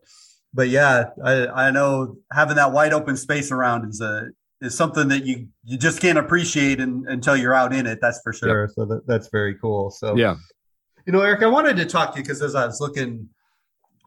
[0.53, 4.29] but yeah, I I know having that wide open space around is a
[4.61, 7.99] is something that you you just can't appreciate in, until you're out in it.
[8.01, 8.63] That's for sure.
[8.63, 8.69] Yep.
[8.75, 9.91] So that, that's very cool.
[9.91, 10.35] So yeah,
[11.05, 13.29] you know, Eric, I wanted to talk to you because as I was looking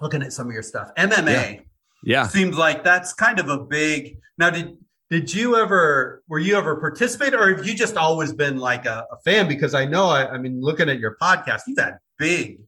[0.01, 1.57] looking at some of your stuff, MMA.
[1.57, 1.61] Yeah
[2.03, 2.27] yeah.
[2.27, 4.19] Seems like that's kind of a big.
[4.39, 4.77] Now, did
[5.11, 9.07] did you ever were you ever participate, or have you just always been like a,
[9.11, 9.47] a fan?
[9.47, 12.61] Because I know, I, I, mean, looking at your podcast, you've had big,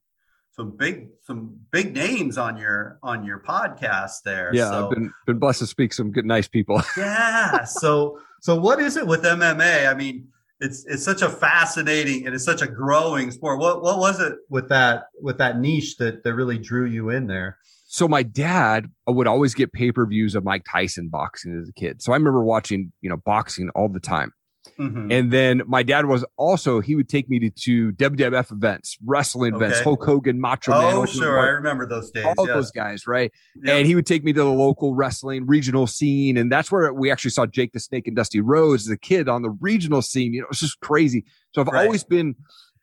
[0.54, 4.50] some big, some big names on your on your podcast there.
[4.54, 6.80] Yeah, so, I've been been blessed to speak some good, nice people.
[6.96, 7.64] yeah.
[7.64, 9.88] So, so what is it with MMA?
[9.88, 10.28] I mean,
[10.60, 13.58] it's it's such a fascinating and it's such a growing sport.
[13.58, 17.26] What what was it with that with that niche that that really drew you in
[17.26, 17.58] there?
[17.86, 21.68] So my dad uh, would always get pay per views of Mike Tyson boxing as
[21.68, 22.02] a kid.
[22.02, 24.32] So I remember watching, you know, boxing all the time.
[24.78, 25.12] Mm-hmm.
[25.12, 29.54] And then my dad was also he would take me to, to WWF events, wrestling
[29.54, 29.66] okay.
[29.66, 30.94] events, Hulk Hogan, Macho oh, Man.
[30.94, 32.26] Oh, sure, I remember those days.
[32.36, 33.32] All those guys, right?
[33.66, 37.10] And he would take me to the local wrestling regional scene, and that's where we
[37.10, 40.34] actually saw Jake the Snake and Dusty Rhodes as a kid on the regional scene.
[40.34, 41.24] You know, it's just crazy.
[41.52, 41.84] So I've right.
[41.84, 42.34] always been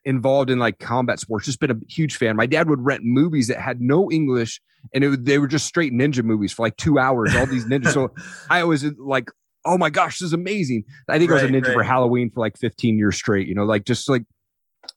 [0.06, 1.46] involved in like combat sports.
[1.46, 2.36] Just been a huge fan.
[2.36, 4.62] My dad would rent movies that had no English,
[4.94, 7.36] and it they were just straight ninja movies for like two hours.
[7.36, 7.94] All these ninjas.
[7.94, 8.14] so
[8.50, 9.30] I was like,
[9.66, 10.84] oh my gosh, this is amazing.
[11.08, 11.74] I think right, I was a ninja right.
[11.74, 13.48] for Halloween for like 15 years straight.
[13.48, 14.24] You know, like just like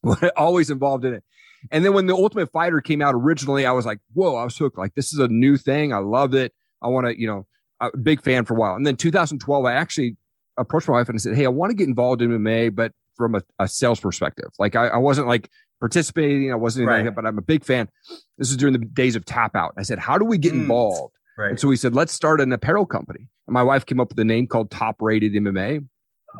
[0.36, 1.24] always involved in it.
[1.70, 4.56] And then when the Ultimate Fighter came out originally, I was like, whoa, I was
[4.56, 4.78] hooked.
[4.78, 5.92] Like this is a new thing.
[5.92, 6.52] I love it.
[6.82, 7.46] I want to, you know,
[7.80, 8.74] a big fan for a while.
[8.74, 10.16] And then 2012, I actually
[10.58, 12.92] approached my wife and I said, hey, I want to get involved in MMA, but
[13.16, 14.50] from a, a sales perspective.
[14.58, 15.48] Like I, I, wasn't like
[15.80, 17.04] participating, I wasn't right.
[17.04, 17.88] like but I'm a big fan.
[18.38, 19.70] This is during the days of TapouT.
[19.76, 20.62] I said, how do we get mm.
[20.62, 21.14] involved?
[21.36, 21.50] Right.
[21.50, 23.28] And so we said, let's start an apparel company.
[23.46, 25.86] And my wife came up with a name called Top Rated MMA.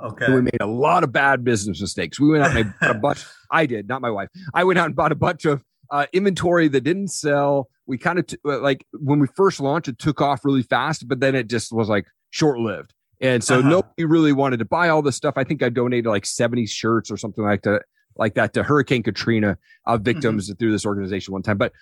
[0.05, 0.25] Okay.
[0.25, 2.19] And we made a lot of bad business mistakes.
[2.19, 3.25] We went out and bought a bunch.
[3.51, 4.29] I did, not my wife.
[4.53, 7.69] I went out and bought a bunch of uh, inventory that didn't sell.
[7.87, 11.07] We kind of t- uh, like when we first launched, it took off really fast,
[11.07, 12.95] but then it just was like short lived.
[13.21, 13.69] And so uh-huh.
[13.69, 15.35] nobody really wanted to buy all this stuff.
[15.37, 17.83] I think I donated like 70 shirts or something like that,
[18.17, 20.57] like that to Hurricane Katrina uh, victims mm-hmm.
[20.57, 21.59] through this organization one time.
[21.59, 21.73] But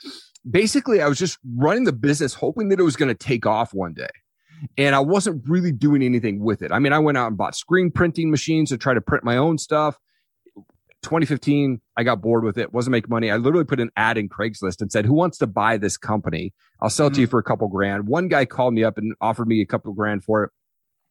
[0.49, 3.75] basically, I was just running the business, hoping that it was going to take off
[3.75, 4.09] one day.
[4.79, 6.71] And I wasn't really doing anything with it.
[6.71, 9.37] I mean, I went out and bought screen printing machines to try to print my
[9.37, 9.99] own stuff.
[11.03, 13.29] 2015, I got bored with it, wasn't making money.
[13.29, 16.55] I literally put an ad in Craigslist and said, Who wants to buy this company?
[16.81, 17.15] I'll sell it mm-hmm.
[17.17, 18.07] to you for a couple grand.
[18.07, 20.51] One guy called me up and offered me a couple grand for it.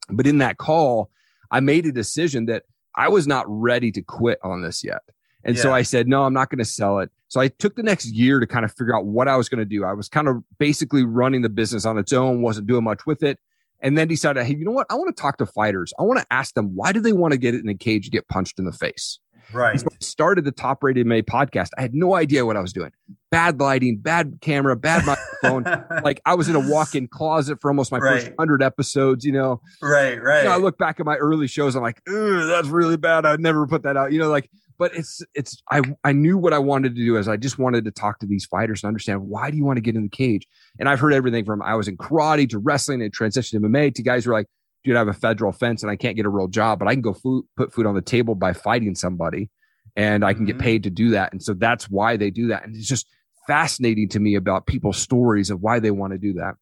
[0.10, 1.10] But in that call,
[1.52, 2.64] I made a decision that
[2.96, 5.02] I was not ready to quit on this yet.
[5.44, 5.62] And yeah.
[5.62, 7.10] so I said, No, I'm not going to sell it.
[7.28, 9.60] So I took the next year to kind of figure out what I was going
[9.60, 9.86] to do.
[9.86, 13.24] I was kind of basically running the business on its own, wasn't doing much with
[13.24, 13.40] it.
[13.84, 14.86] And then decided, hey, you know what?
[14.92, 15.92] I want to talk to fighters.
[15.98, 18.06] I want to ask them, why do they want to get it in a cage,
[18.06, 19.18] to get punched in the face?
[19.54, 19.80] Right.
[19.80, 21.70] So started the Top Rated MMA podcast.
[21.78, 22.92] I had no idea what I was doing.
[23.30, 25.64] Bad lighting, bad camera, bad microphone.
[26.04, 28.24] like I was in a walk-in closet for almost my right.
[28.24, 29.26] first hundred episodes.
[29.26, 29.62] You know.
[29.82, 30.22] Right.
[30.22, 30.44] Right.
[30.44, 31.76] You know, I look back at my early shows.
[31.76, 33.26] I'm like, that's really bad.
[33.26, 34.12] I'd never put that out.
[34.12, 34.50] You know, like.
[34.78, 37.86] But it's it's I I knew what I wanted to do as I just wanted
[37.86, 40.10] to talk to these fighters and understand why do you want to get in the
[40.10, 40.48] cage.
[40.80, 43.94] And I've heard everything from I was in karate to wrestling and transitioned to MMA
[43.94, 44.48] to guys who are like,
[44.84, 46.94] dude, I have a federal offense and I can't get a real job, but I
[46.94, 49.50] can go food, put food on the table by fighting somebody
[49.96, 50.58] and I can mm-hmm.
[50.58, 51.32] get paid to do that.
[51.32, 52.66] And so that's why they do that.
[52.66, 53.08] And it's just
[53.48, 56.56] fascinating to me about people's stories of why they want to do that.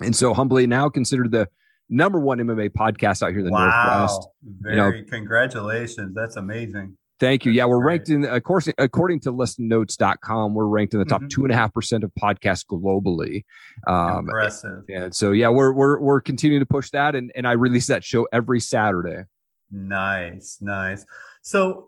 [0.00, 1.48] And so humbly now considered the
[1.88, 3.66] number one MMA podcast out here in the wow.
[3.66, 4.28] Northwest.
[4.60, 6.14] Very you know, congratulations.
[6.14, 6.96] That's amazing.
[7.22, 7.52] Thank you.
[7.52, 11.28] Yeah, we're ranked in, of course, according to listennotes.com, we're ranked in the top mm-hmm.
[11.28, 13.44] two and a half percent of podcasts globally.
[13.86, 14.82] Um, Impressive.
[14.88, 17.14] And so, yeah, we're, we're, we're continuing to push that.
[17.14, 19.22] And, and I release that show every Saturday.
[19.70, 20.58] Nice.
[20.60, 21.06] Nice.
[21.42, 21.86] So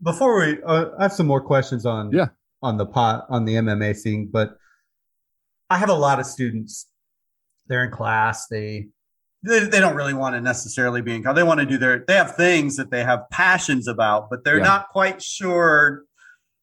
[0.00, 2.28] before we, uh, I have some more questions on, yeah,
[2.62, 4.58] on the pot, on the MMA scene, but
[5.68, 6.86] I have a lot of students.
[7.66, 8.46] They're in class.
[8.46, 8.90] They,
[9.42, 11.36] they, they don't really want to necessarily be in college.
[11.36, 14.58] They want to do their, they have things that they have passions about, but they're
[14.58, 14.64] yeah.
[14.64, 16.04] not quite sure.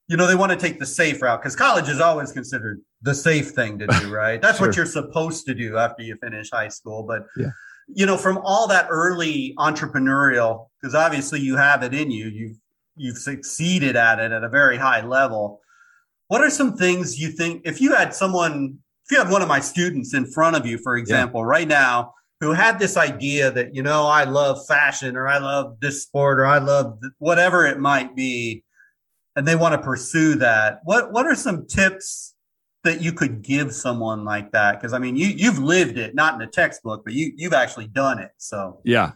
[0.08, 3.14] You know, they want to take the safe route because college is always considered the
[3.14, 4.42] safe thing to do, right?
[4.42, 4.68] That's sure.
[4.68, 7.04] what you're supposed to do after you finish high school.
[7.04, 7.52] But, yeah.
[7.88, 12.58] you know, from all that early entrepreneurial, because obviously you have it in you, you've,
[12.96, 15.60] you've succeeded at it at a very high level.
[16.28, 19.48] What are some things you think if you had someone, if you had one of
[19.48, 21.48] my students in front of you, for example, yeah.
[21.48, 25.80] right now, who had this idea that, you know, I love fashion or I love
[25.82, 28.64] this sport or I love whatever it might be,
[29.36, 30.80] and they want to pursue that.
[30.84, 32.36] What, what are some tips
[32.86, 34.80] that you could give someone like that?
[34.80, 37.88] Because I mean, you, you've lived it, not in a textbook, but you, you've actually
[37.88, 38.32] done it.
[38.38, 39.12] So, yeah.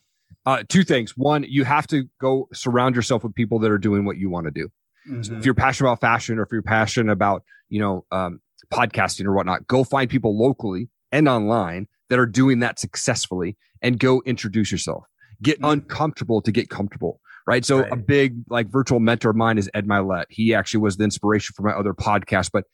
[0.46, 1.16] Uh, two things.
[1.16, 4.46] One, you have to go surround yourself with people that are doing what you want
[4.48, 4.70] to do.
[5.10, 5.24] Mm-hmm.
[5.24, 9.24] So if you're passionate about fashion or if you're passionate about, you know, um, podcasting
[9.24, 14.22] or whatnot, go find people locally and online that are doing that successfully and go
[14.24, 15.04] introduce yourself.
[15.42, 15.72] Get mm-hmm.
[15.72, 17.20] uncomfortable to get comfortable.
[17.48, 17.66] Right.
[17.66, 17.92] So right.
[17.92, 20.26] a big like virtual mentor of mine is Ed Mylett.
[20.30, 22.66] He actually was the inspiration for my other podcast, but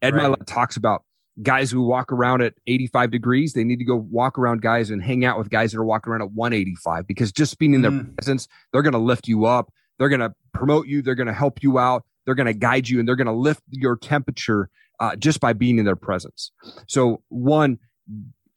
[0.00, 0.24] Ed right.
[0.24, 1.02] Mylett talks about
[1.42, 5.02] guys who walk around at 85 degrees, they need to go walk around guys and
[5.02, 7.90] hang out with guys that are walking around at 185 because just being in their
[7.90, 8.16] mm.
[8.16, 9.70] presence, they're going to lift you up.
[9.98, 11.02] They're going to promote you.
[11.02, 12.04] They're going to help you out.
[12.24, 15.52] They're going to guide you and they're going to lift your temperature uh, just by
[15.52, 16.50] being in their presence.
[16.88, 17.78] So, one,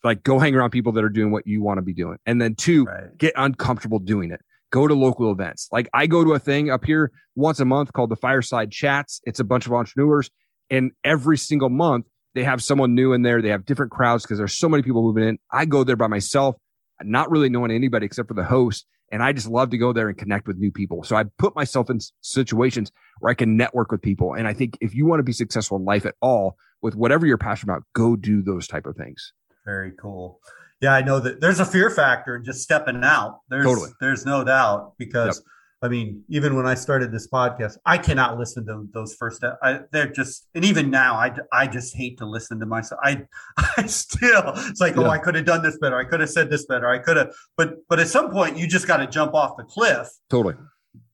[0.04, 2.18] like go hang around people that are doing what you want to be doing.
[2.26, 3.18] And then two, right.
[3.18, 4.42] get uncomfortable doing it.
[4.72, 5.68] Go to local events.
[5.72, 9.20] Like I go to a thing up here once a month called the Fireside Chats.
[9.26, 10.30] It's a bunch of entrepreneurs.
[10.70, 13.42] And every single month, they have someone new in there.
[13.42, 15.40] They have different crowds because there's so many people moving in.
[15.52, 16.56] I go there by myself,
[17.02, 18.86] not really knowing anybody except for the host.
[19.12, 21.04] And I just love to go there and connect with new people.
[21.04, 24.36] So I put myself in situations where I can network with people.
[24.36, 27.26] And I think if you want to be successful in life at all with whatever
[27.26, 29.34] you're passionate about, go do those type of things.
[29.70, 30.40] Very cool.
[30.82, 33.42] Yeah, I know that there's a fear factor in just stepping out.
[33.50, 33.92] There's totally.
[34.02, 35.46] there's no doubt because yep.
[35.84, 39.44] I mean, even when I started this podcast, I cannot listen to those first.
[39.44, 43.00] Uh, I, they're just, and even now, I, I just hate to listen to myself.
[43.04, 43.28] I,
[43.78, 45.08] I still, it's like, oh, yeah.
[45.08, 45.98] oh, I could have done this better.
[45.98, 46.90] I could have said this better.
[46.90, 49.64] I could have, but, but at some point, you just got to jump off the
[49.64, 50.10] cliff.
[50.30, 50.56] Totally.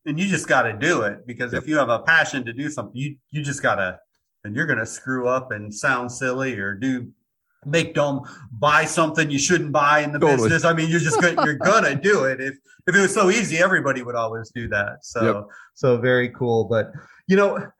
[0.07, 1.61] And you just got to do it because yep.
[1.61, 3.99] if you have a passion to do something, you, you just got to,
[4.43, 7.11] and you're going to screw up and sound silly or do
[7.65, 10.49] make them buy something you shouldn't buy in the totally.
[10.49, 10.65] business.
[10.65, 12.41] I mean, you're just gonna, you're gonna do it.
[12.41, 12.55] If
[12.87, 15.03] if it was so easy, everybody would always do that.
[15.03, 15.47] So yep.
[15.73, 16.65] so very cool.
[16.65, 16.91] But
[17.27, 17.71] you know,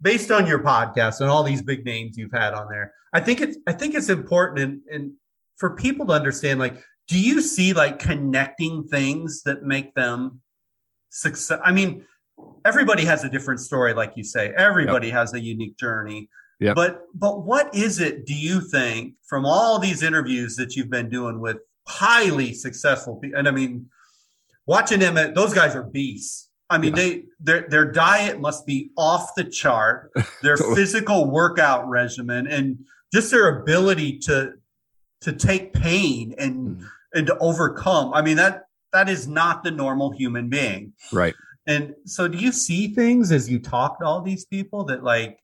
[0.00, 3.40] based on your podcast and all these big names you've had on there, I think
[3.40, 5.12] it's I think it's important and, and
[5.56, 10.40] for people to understand like do you see like connecting things that make them
[11.10, 11.60] success?
[11.62, 12.06] I mean,
[12.64, 14.52] everybody has a different story, like you say.
[14.56, 15.16] Everybody yep.
[15.16, 16.28] has a unique journey.
[16.72, 21.10] But but what is it do you think from all these interviews that you've been
[21.10, 23.86] doing with highly successful people and I mean
[24.66, 26.48] watching them those guys are beasts.
[26.70, 27.02] I mean yeah.
[27.02, 30.10] they their their diet must be off the chart.
[30.42, 32.78] Their physical workout regimen and
[33.12, 34.54] just their ability to
[35.20, 36.86] to take pain and mm.
[37.12, 38.14] and to overcome.
[38.14, 40.92] I mean that that is not the normal human being.
[41.12, 41.34] Right.
[41.66, 45.38] And so, do you see things as you talk to all these people that like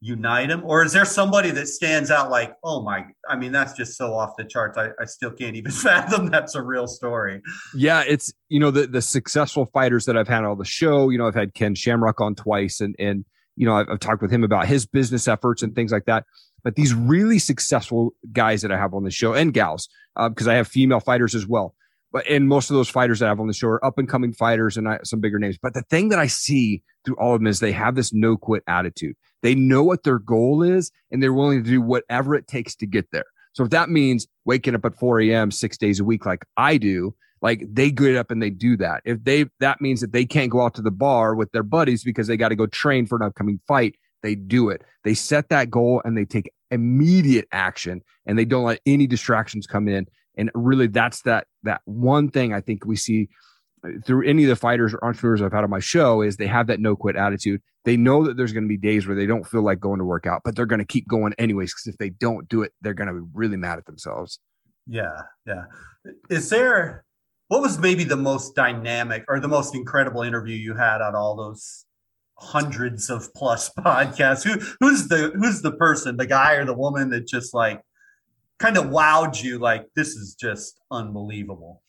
[0.00, 3.72] unite them, or is there somebody that stands out like, oh my, I mean, that's
[3.72, 4.76] just so off the charts.
[4.76, 7.40] I, I still can't even fathom that's a real story.
[7.74, 11.10] Yeah, it's you know the the successful fighters that I've had on the show.
[11.10, 13.24] You know, I've had Ken Shamrock on twice, and and
[13.56, 16.24] you know I've, I've talked with him about his business efforts and things like that.
[16.62, 20.52] But these really successful guys that I have on the show and gals, because uh,
[20.52, 21.74] I have female fighters as well
[22.14, 24.08] but and most of those fighters that I have on the show are up and
[24.08, 25.58] coming fighters and I, some bigger names.
[25.60, 28.36] But the thing that I see through all of them is they have this no
[28.36, 29.16] quit attitude.
[29.42, 32.86] They know what their goal is and they're willing to do whatever it takes to
[32.86, 33.24] get there.
[33.52, 35.50] So if that means waking up at 4 a.m.
[35.50, 39.02] six days a week, like I do, like they get up and they do that.
[39.04, 42.04] If they, that means that they can't go out to the bar with their buddies
[42.04, 43.96] because they got to go train for an upcoming fight.
[44.22, 44.82] They do it.
[45.02, 49.66] They set that goal and they take immediate action and they don't let any distractions
[49.66, 53.28] come in and really, that's that that one thing I think we see
[53.84, 56.46] uh, through any of the fighters or entrepreneurs I've had on my show is they
[56.46, 57.62] have that no quit attitude.
[57.84, 60.04] They know that there's going to be days where they don't feel like going to
[60.04, 61.72] work out, but they're going to keep going anyways.
[61.72, 64.38] Because if they don't do it, they're going to be really mad at themselves.
[64.86, 65.64] Yeah, yeah.
[66.28, 67.04] Is there
[67.48, 71.36] what was maybe the most dynamic or the most incredible interview you had on all
[71.36, 71.84] those
[72.38, 74.42] hundreds of plus podcasts?
[74.42, 77.80] Who who's the who's the person, the guy or the woman that just like
[78.58, 81.82] kind of wowed you like this is just unbelievable.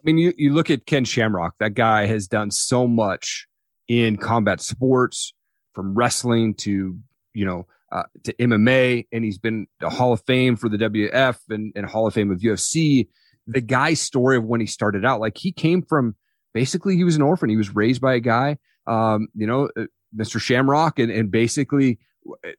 [0.00, 3.46] I mean you, you look at ken shamrock that guy has done so much
[3.88, 5.34] in combat sports
[5.74, 6.98] from wrestling to
[7.34, 11.38] you know uh, to mma and he's been the hall of fame for the wf
[11.50, 13.08] and, and hall of fame of ufc
[13.46, 16.14] the guy's story of when he started out like he came from
[16.54, 17.48] basically he was an orphan.
[17.48, 19.84] He was raised by a guy um, you know uh,
[20.16, 21.98] mr shamrock and, and basically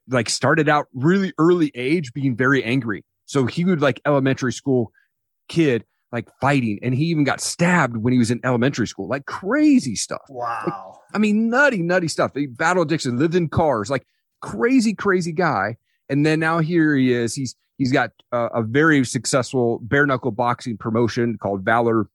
[0.08, 4.92] like started out really early age being very angry so he would like elementary school
[5.48, 9.26] kid, like fighting, and he even got stabbed when he was in elementary school, like
[9.26, 10.20] crazy stuff.
[10.28, 10.64] Wow.
[10.66, 10.76] Like,
[11.14, 12.32] I mean, nutty, nutty stuff.
[12.36, 14.06] He battled addiction, lived in cars, like
[14.42, 15.78] crazy, crazy guy.
[16.10, 17.34] And then now here he is.
[17.34, 22.08] He's he's got a, a very successful bare knuckle boxing promotion called Valor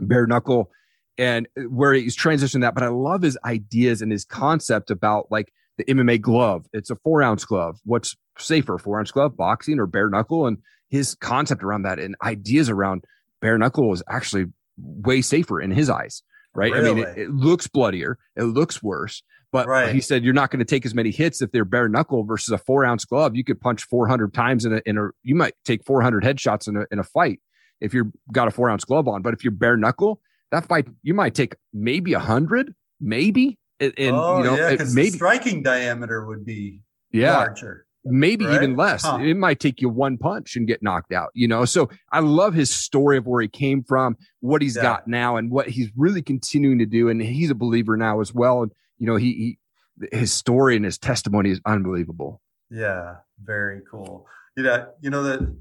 [0.00, 0.70] Bare Knuckle,
[1.16, 2.74] and uh, where he's transitioned that.
[2.74, 6.66] But I love his ideas and his concept about like the MMA glove.
[6.74, 7.80] It's a four ounce glove.
[7.86, 10.46] What's safer, four ounce glove, boxing, or bare knuckle?
[10.46, 13.04] And his concept around that and ideas around
[13.40, 16.22] bare knuckle is actually way safer in his eyes.
[16.54, 16.72] Right.
[16.72, 16.90] Really?
[16.90, 19.94] I mean, it, it, looks bloodier, it looks worse, but right.
[19.94, 22.52] he said you're not going to take as many hits if they're bare knuckle versus
[22.52, 23.34] a four ounce glove.
[23.34, 26.76] You could punch 400 times in a, in a, you might take 400 headshots in
[26.76, 27.40] a, in a fight
[27.80, 29.22] if you've got a four ounce glove on.
[29.22, 34.14] But if you're bare knuckle, that fight, you might take maybe a hundred, maybe and,
[34.14, 37.86] oh, you know, yeah, because maybe striking diameter would be yeah, larger.
[38.04, 38.56] Maybe right?
[38.56, 39.02] even less.
[39.02, 39.18] Huh.
[39.20, 41.64] It might take you one punch and get knocked out, you know.
[41.64, 44.82] So I love his story of where he came from, what he's yeah.
[44.82, 47.08] got now, and what he's really continuing to do.
[47.08, 48.62] And he's a believer now as well.
[48.62, 49.58] And you know, he,
[50.00, 52.40] he his story and his testimony is unbelievable.
[52.70, 54.26] Yeah, very cool.
[54.56, 55.56] You know, you know that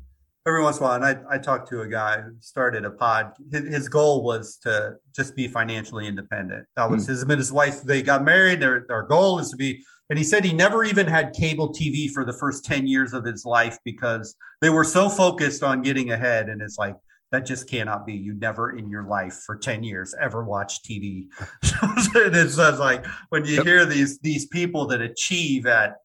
[0.48, 2.90] every once in a while, and I, I talked to a guy who started a
[2.92, 3.34] pod.
[3.52, 6.66] His, his goal was to just be financially independent.
[6.76, 7.10] That was mm.
[7.10, 7.84] his and his wife.
[7.84, 8.62] They got married.
[8.62, 9.84] Their their goal is to be.
[10.12, 13.24] And he said he never even had cable TV for the first ten years of
[13.24, 16.50] his life because they were so focused on getting ahead.
[16.50, 16.98] And it's like
[17.32, 18.12] that just cannot be.
[18.12, 21.28] You never in your life for 10 years ever watch TV.
[21.64, 25.96] it's like when you hear these these people that achieve at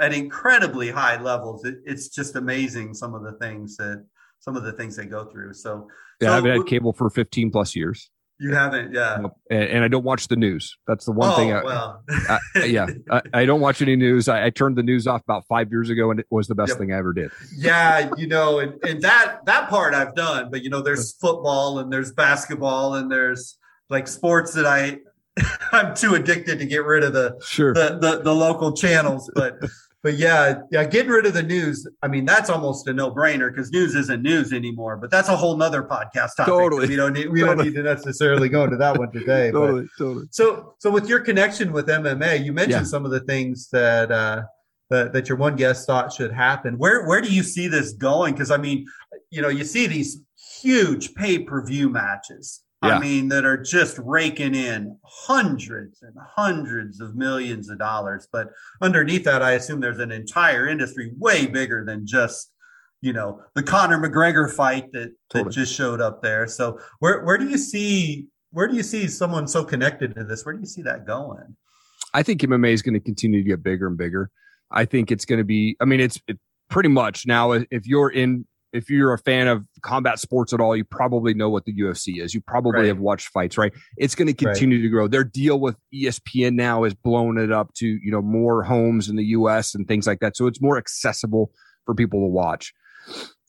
[0.00, 1.64] at incredibly high levels.
[1.64, 4.04] It, it's just amazing some of the things that
[4.40, 5.54] some of the things they go through.
[5.54, 5.86] So
[6.20, 8.10] yeah, so, I've had cable for 15 plus years.
[8.38, 9.16] You haven't, yeah.
[9.50, 10.76] And, and, I don't watch the news.
[10.86, 11.52] That's the one oh, thing.
[11.52, 12.02] I, well.
[12.28, 14.28] I, yeah, I, I, don't watch any news.
[14.28, 16.78] I, turned the news off about five years ago, and it was the best yep.
[16.78, 17.30] thing I ever did.
[17.56, 21.78] Yeah, you know, and, and that that part I've done, but you know, there's football
[21.78, 23.56] and there's basketball and there's
[23.88, 24.98] like sports that I
[25.72, 29.54] I'm too addicted to get rid of the sure the the, the local channels, but
[30.06, 31.84] but yeah, yeah, getting rid of the news.
[32.00, 34.96] I mean, that's almost a no brainer because news isn't news anymore.
[34.96, 36.46] But that's a whole nother podcast topic.
[36.46, 37.56] Totally, we don't need we totally.
[37.56, 39.50] don't need to necessarily go into that one today.
[39.52, 40.26] totally, but, totally.
[40.30, 42.88] So, so with your connection with MMA, you mentioned yeah.
[42.88, 44.44] some of the things that uh,
[44.90, 46.78] that that your one guest thought should happen.
[46.78, 48.34] Where where do you see this going?
[48.34, 48.86] Because I mean,
[49.30, 50.20] you know, you see these
[50.62, 52.96] huge pay per view matches yeah.
[52.96, 58.28] I mean, that are just raking in hundreds and hundreds of millions of dollars.
[58.30, 58.48] But
[58.80, 62.52] underneath that, I assume there's an entire industry way bigger than just,
[63.00, 65.50] you know, the Conor McGregor fight that, totally.
[65.50, 66.46] that just showed up there.
[66.46, 70.44] So where where do you see where do you see someone so connected to this?
[70.44, 71.56] Where do you see that going?
[72.14, 74.30] I think MMA is going to continue to get bigger and bigger.
[74.70, 75.76] I think it's going to be.
[75.80, 76.38] I mean, it's it,
[76.70, 77.52] pretty much now.
[77.52, 78.46] If you're in
[78.76, 82.22] if you're a fan of combat sports at all, you probably know what the UFC
[82.22, 82.34] is.
[82.34, 82.86] You probably Right.
[82.88, 83.72] have watched fights, right?
[83.96, 85.08] It's going to continue to grow.
[85.08, 89.16] Their deal with ESPN now is blowing it up to, you know, more homes in
[89.16, 90.36] the US and things like that.
[90.36, 91.50] So it's more accessible
[91.84, 92.72] for people to watch.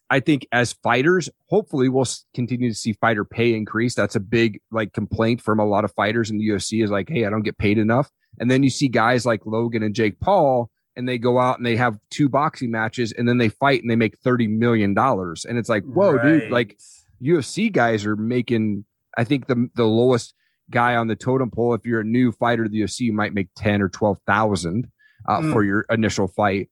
[0.09, 3.93] I think as fighters, hopefully we'll continue to see fighter pay increase.
[3.93, 7.09] That's a big like complaint from a lot of fighters in the UFC is like,
[7.09, 8.09] hey, I don't get paid enough.
[8.39, 11.65] And then you see guys like Logan and Jake Paul, and they go out and
[11.65, 15.45] they have two boxing matches, and then they fight and they make thirty million dollars.
[15.45, 16.51] And it's like, whoa, dude!
[16.51, 16.77] Like
[17.23, 18.83] UFC guys are making.
[19.17, 20.33] I think the the lowest
[20.69, 23.33] guy on the totem pole, if you're a new fighter to the UFC, you might
[23.33, 24.89] make ten or twelve thousand
[25.29, 25.51] uh, Mm.
[25.53, 26.69] for your initial fight.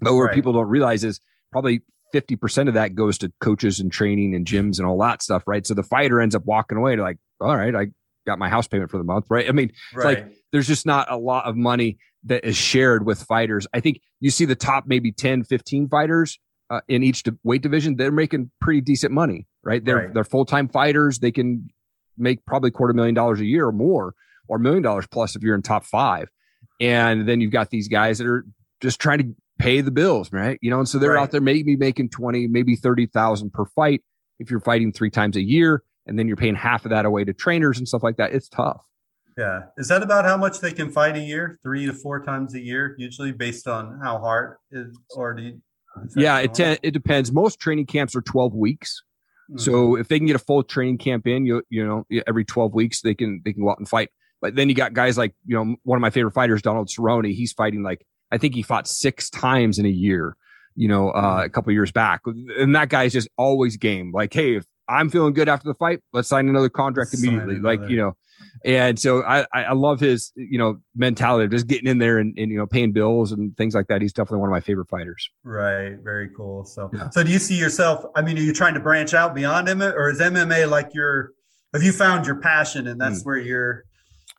[0.00, 0.34] But what Right.
[0.34, 1.20] people don't realize is
[1.52, 1.82] probably
[2.14, 5.64] 50% of that goes to coaches and training and gyms and all that stuff, right?
[5.66, 7.86] So the fighter ends up walking away to like, all right, I
[8.26, 9.48] got my house payment for the month, right?
[9.48, 10.18] I mean, right.
[10.24, 13.66] like- there's just not a lot of money that is shared with fighters.
[13.72, 16.38] I think you see the top maybe 10, 15 fighters
[16.70, 19.84] uh, in each weight division, they're making pretty decent money, right?
[19.84, 20.14] They're Right.
[20.14, 21.18] they're full-time fighters.
[21.20, 21.68] They can
[22.18, 24.14] make probably quarter million dollars a year or more
[24.48, 26.28] or million dollars plus if you're in top 5.
[26.80, 28.44] And then you've got these guys that are
[28.80, 30.58] just trying to pay the bills, right?
[30.62, 31.22] You know, and so they're Right.
[31.22, 34.02] out there maybe making 20, maybe 30,000 per fight
[34.38, 37.24] if you're fighting 3 times a year and then you're paying half of that away
[37.24, 38.32] to trainers and stuff like that.
[38.34, 38.84] It's tough.
[39.38, 39.60] Yeah.
[39.78, 41.58] Is that about how much they can fight a year?
[41.62, 45.60] Three to four times a year, usually based on how hard is or do you,
[46.16, 47.32] Yeah, it te- it depends.
[47.32, 49.02] Most training camps are 12 weeks.
[49.52, 49.60] Mhm.
[49.60, 52.74] So if they can get a full training camp in, you you know, every 12
[52.74, 54.10] weeks they can they can go out and fight.
[54.42, 57.32] But then you got guys like, you know, one of my favorite fighters, Donald Cerrone,
[57.32, 60.36] he's fighting like I think he fought 6 times in a year,
[60.76, 62.20] you know, uh, a couple years back.
[62.26, 64.12] And that guy's just always game.
[64.12, 67.60] Like, hey, if I'm feeling good after the fight, let's sign another contract Sign immediately.
[67.60, 68.16] Like, you know,
[68.64, 72.18] and so I, I I love his, you know, mentality of just getting in there
[72.18, 74.02] and, and, you know, paying bills and things like that.
[74.02, 75.30] He's definitely one of my favorite fighters.
[75.44, 75.96] Right.
[76.02, 76.64] Very cool.
[76.64, 77.08] So, Yeah.
[77.10, 78.04] so do you see yourself?
[78.14, 81.32] I mean, are you trying to branch out beyond MMA, or is MMA like your?
[81.72, 83.28] Have you found your passion, and that's hmm.
[83.28, 83.84] where you're,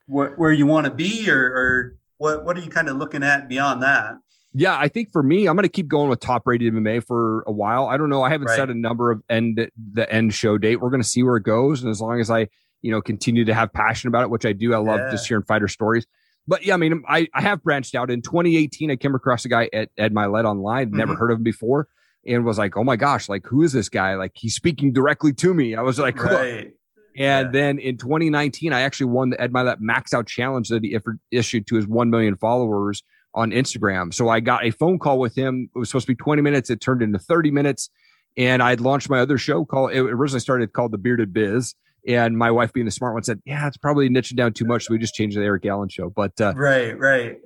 [0.06, 2.44] where, where you want to be, or, or what?
[2.44, 4.16] What are you kind of looking at beyond that?
[4.54, 7.42] Yeah, I think for me, I'm going to keep going with top rated MMA for
[7.46, 7.86] a while.
[7.86, 8.22] I don't know.
[8.22, 8.56] I haven't Right.
[8.56, 10.76] set a number of end the end show date.
[10.80, 12.48] We're going to see where it goes, and as long as I,
[12.82, 15.10] you know, continue to have passion about it, which I do, I love Yeah.
[15.10, 16.06] just hearing fighter stories.
[16.46, 18.10] But yeah, I mean, I, I have branched out.
[18.10, 21.18] In 2018, I came across a guy at Ed Mylett online, never Mhm.
[21.18, 21.88] heard of him before,
[22.26, 24.16] and was like, oh my gosh, like who is this guy?
[24.16, 25.74] Like he's speaking directly to me.
[25.76, 26.22] I was like.
[26.22, 26.72] Right.
[27.14, 27.50] And Yeah.
[27.50, 31.04] then in 2019, I actually won the Ed Mylett Max Out Challenge that he if-
[31.30, 33.02] issued to his 1 million followers
[33.34, 34.12] on Instagram.
[34.12, 35.68] So I got a phone call with him.
[35.74, 36.70] It was supposed to be 20 minutes.
[36.70, 37.90] It turned into 30 minutes.
[38.36, 41.74] And I'd launched my other show called, it originally started called The Bearded Biz.
[42.08, 44.84] And my wife, being the smart one, said, Yeah, it's probably niching down too much.
[44.86, 46.10] So we just changed the Erik Allen show.
[46.10, 46.98] But uh, Right.
[46.98, 47.36] Right.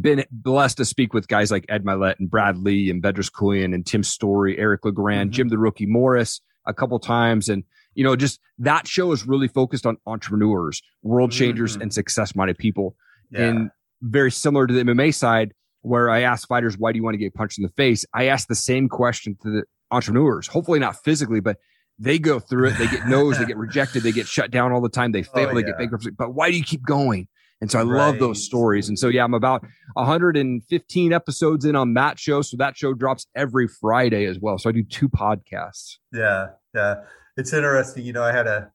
[0.00, 3.74] been blessed to speak with guys like Ed Mylett and Brad Lea and Bedros Keuilian
[3.74, 5.34] and Tim Storey, Eric LeGrand, Mhm.
[5.34, 7.48] Jim the Rookie Morris a couple times.
[7.48, 11.82] And, you know, just that show is really focused on entrepreneurs, world changers, Mhm.
[11.82, 12.94] and success minded people.
[13.30, 13.48] Yeah.
[13.48, 13.70] And
[14.02, 17.18] very similar to the MMA side, where I ask fighters, why do you want to
[17.18, 18.04] get punched in the face?
[18.14, 21.56] I ask the same question to the entrepreneurs, hopefully not physically, but
[21.98, 22.78] they go through it.
[22.78, 25.34] They get no's, they get rejected, they get shut down all the time, they oh,
[25.34, 25.66] fail, Oh, they yeah.
[25.68, 26.10] get bankruptcy.
[26.10, 27.28] But why do you keep going?
[27.60, 28.88] And so I love those stories.
[28.88, 32.40] And so, yeah, I'm about 115 episodes in on that show.
[32.40, 34.56] So that show drops every Friday as well.
[34.56, 35.96] So I do two podcasts.
[36.10, 37.02] Yeah, yeah.
[37.36, 38.06] It's interesting.
[38.06, 38.72] You know, I had a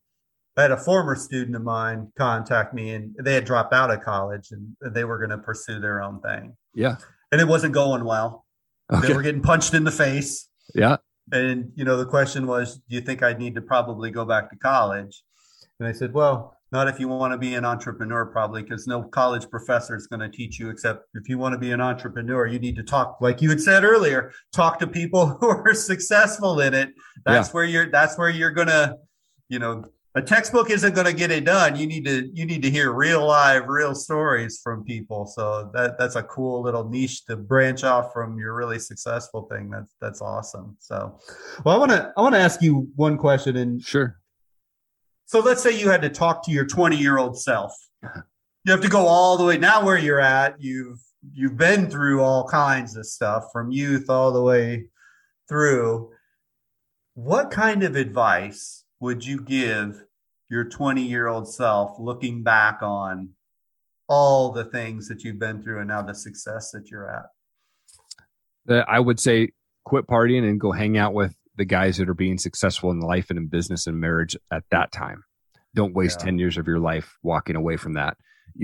[0.58, 4.02] I had a former student of mine contact me, and they had dropped out of
[4.02, 6.96] college, and they were going to pursue their own thing, Yeah.
[7.32, 8.46] and it wasn't going well.
[9.02, 10.98] They were getting punched in the face, Yeah.
[11.32, 14.50] and you know, the question was, "Do you think I'd need to probably go back
[14.52, 15.24] to college?"
[15.80, 19.04] And I said, "Well." Not if you want to be an entrepreneur, probably, because no
[19.04, 20.70] college professor is going to teach you.
[20.70, 23.62] Except if you want to be an entrepreneur, you need to talk, like you had
[23.62, 26.90] said earlier, talk to people who are successful in it.
[27.24, 27.90] That's where you're.
[27.92, 28.96] That's where you're gonna,
[29.48, 29.86] you know,
[30.16, 31.76] a textbook isn't going to get it done.
[31.76, 32.30] You need to.
[32.34, 35.26] You need to hear real live, real stories from people.
[35.26, 39.70] So that that's a cool little niche to branch off from your really successful thing.
[39.70, 40.78] That's that's awesome.
[40.80, 41.20] So,
[41.66, 44.18] well, I want to I want to ask you one question, and Sure.
[45.26, 47.74] so let's say you had to talk to your 20 year old self.
[48.04, 48.22] Uh-huh.
[48.64, 50.62] You have to go all the way now where you're at.
[50.62, 51.00] You've
[51.34, 54.88] you've been through all kinds of stuff from youth all the way
[55.50, 56.12] through.
[57.16, 60.05] What kind of advice would you give
[60.50, 63.30] your 20 year old self looking back on
[64.08, 67.26] all the things that you've been through and now the success that you're at?
[68.68, 69.50] Uh, I would say
[69.84, 73.30] quit partying and go hang out with the guys that are being successful in life
[73.30, 75.24] and in business and marriage at that time.
[75.74, 76.26] Don't waste Yeah.
[76.26, 78.18] 10 years of your life walking away from that.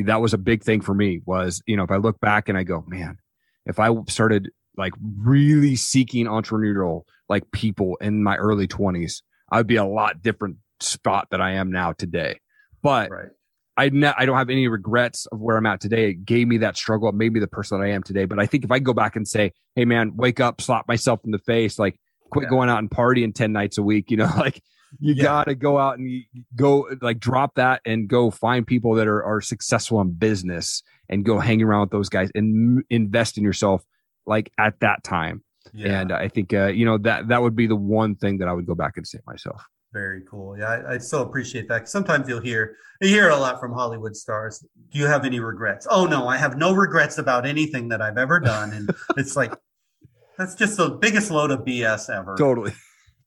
[0.06, 2.58] That was a big thing for me was, you know, if I look back and
[2.58, 3.18] I go, man,
[3.66, 9.22] if I started like really seeking entrepreneurial like people in my early 20s,
[9.52, 12.40] I'd be a lot different spot that I am now today.
[12.82, 13.30] But Right.
[13.78, 16.10] I ne- I don't have any regrets of where I'm at today.
[16.12, 17.08] It gave me that struggle.
[17.10, 18.26] It made me the person that I am today.
[18.26, 21.22] But I think if I go back and say, "Hey, man, wake up, slap myself
[21.24, 21.98] in the face, like
[22.32, 22.50] quit Yeah.
[22.50, 24.62] going out and partying ten nights a week," you know, like
[25.00, 25.24] you Yeah.
[25.24, 26.24] gotta go out and
[26.56, 31.24] go like drop that and go find people that are are successful in business and
[31.24, 33.84] go hang around with those guys and m- invest in yourself
[34.26, 35.44] like at that time.
[35.74, 36.02] Yeah.
[36.02, 38.54] And I think uh, you know that that would be the one thing that I
[38.54, 39.64] would go back and say myself.
[39.94, 40.58] Very cool.
[40.58, 41.90] Yeah, I, I so appreciate that.
[41.90, 44.64] Sometimes you'll hear you hear a lot from Hollywood stars.
[44.90, 45.86] Do you have any regrets?
[45.90, 48.72] Oh no, I have no regrets about anything that I've ever done.
[48.72, 49.54] And it's like
[50.38, 52.36] that's just the biggest load of BS ever.
[52.38, 52.72] Totally,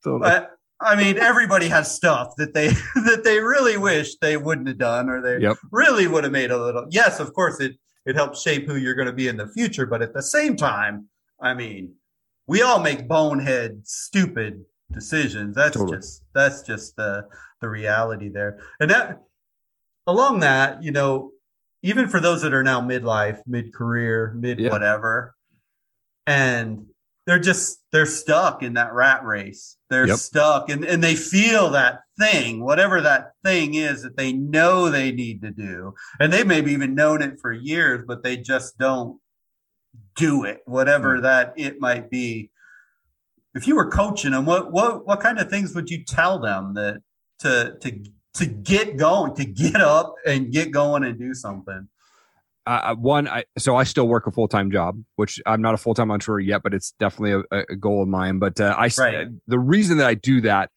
[0.02, 0.30] totally.
[0.30, 4.78] But I mean, everybody has stuff that they that they really wish they wouldn't have
[4.78, 5.56] done, or they Yep.
[5.70, 6.86] really would have made a little.
[6.90, 7.72] Yes, of course, it
[8.06, 10.56] it helps shape who you're going to be in the future, but at the same
[10.56, 11.08] time,
[11.40, 11.94] I mean,
[12.46, 15.54] we all make bonehead, stupid decisions.
[15.54, 15.98] That's Totally.
[15.98, 17.26] just that's just the
[17.60, 19.22] the reality there, and that
[20.06, 21.32] along that, you know,
[21.82, 24.70] even for those that are now midlife, mid career, mid Yeah.
[24.70, 25.34] whatever,
[26.26, 26.86] and
[27.26, 29.76] they're just they're stuck in that rat race.
[29.88, 30.18] They're Yep.
[30.18, 35.10] stuck and, and they feel that thing, whatever that thing is that they know they
[35.10, 35.94] need to do.
[36.20, 39.20] And they maybe even known it for years, but they just don't
[40.16, 41.22] do it, whatever hmm.
[41.22, 42.50] that it might be.
[43.54, 46.74] If you were coaching them, what what what kind of things would you tell them
[46.74, 47.02] that
[47.40, 51.88] to to to get going, to get up and get going and do something?
[52.66, 55.76] uh, one, I so I still work a full time job, which I'm not a
[55.76, 58.38] full time entrepreneur yet, but it's definitely a, a goal of mine.
[58.38, 59.28] But uh, I Right.
[59.46, 60.70] the reason that I do that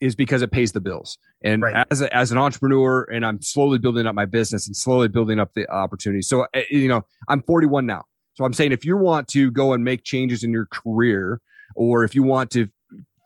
[0.00, 1.18] is because it pays the bills.
[1.42, 1.86] And Right.
[1.90, 5.38] as a, as an entrepreneur, and I'm slowly building up my business and slowly building
[5.38, 6.28] up the opportunities.
[6.28, 8.04] So uh, you know, I'm 41 now.
[8.34, 11.40] So I'm saying if you want to go and make changes in your career,
[11.74, 12.68] or if you want to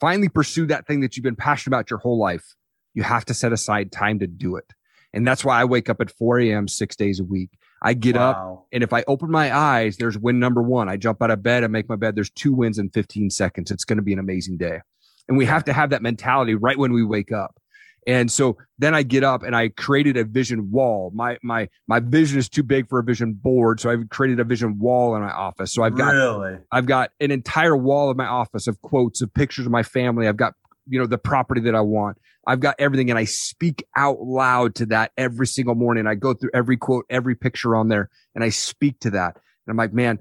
[0.01, 2.55] finally pursue that thing that you've been passionate about your whole life,
[2.95, 4.72] you have to set aside time to do it.
[5.12, 6.68] And that's why I wake up at 4 a.m.
[6.68, 7.51] six days a week.
[7.82, 10.88] I get up and if I open my eyes, there's win number one.
[10.88, 12.14] I jump out of bed, I make my bed.
[12.14, 13.70] There's two wins in 15 seconds.
[13.70, 14.80] It's going to be an amazing day.
[15.28, 17.59] And we have to have that mentality right when we wake up.
[18.07, 21.11] And so then I get up and I created a vision wall.
[21.14, 24.44] My my my vision is too big for a vision board, so I've created a
[24.44, 25.72] vision wall in my office.
[25.72, 29.32] So I've got really I've got an entire wall of my office of quotes of
[29.34, 30.28] pictures of my family.
[30.28, 30.55] I've got,
[30.86, 32.18] you know, the property that I want.
[32.46, 36.07] I've got everything and I speak out loud to that every single morning.
[36.07, 39.36] I go through every quote, every picture on there and I speak to that.
[39.36, 40.18] And I'm like, man,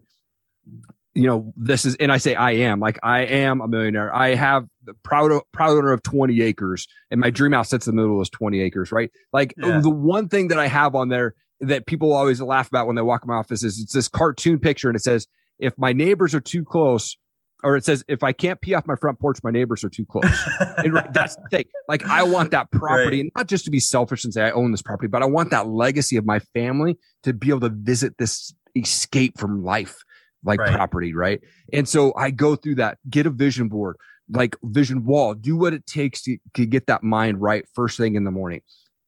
[1.22, 4.14] you know, this is, and I say, I am like, I am a millionaire.
[4.16, 7.96] I have the proud, proud owner of 20 acres and my dream house sits in
[7.96, 9.12] the middle of those 20 acres, right?
[9.34, 9.82] Like Yeah.
[9.82, 13.02] the one thing that I have on there that people always laugh about when they
[13.02, 15.28] walk in my office is it's this cartoon picture and it says,
[15.60, 17.18] if my neighbors are too close,
[17.62, 20.06] or it says, if I can't pee off my front porch, my neighbors are too
[20.06, 20.24] close.
[20.78, 21.66] and right, that's the thing.
[21.90, 23.20] Like I want that property, Right.
[23.26, 25.50] and not just to be selfish and say I own this property, but I want
[25.52, 29.98] that legacy of my family to be able to visit this escape from life,
[30.44, 30.74] like Right.
[30.74, 31.42] property, right?
[31.74, 33.98] And so I go through that, get a vision board,
[34.30, 38.16] like vision wall, do what it takes to, to get that mind right first thing
[38.16, 38.62] in the morning.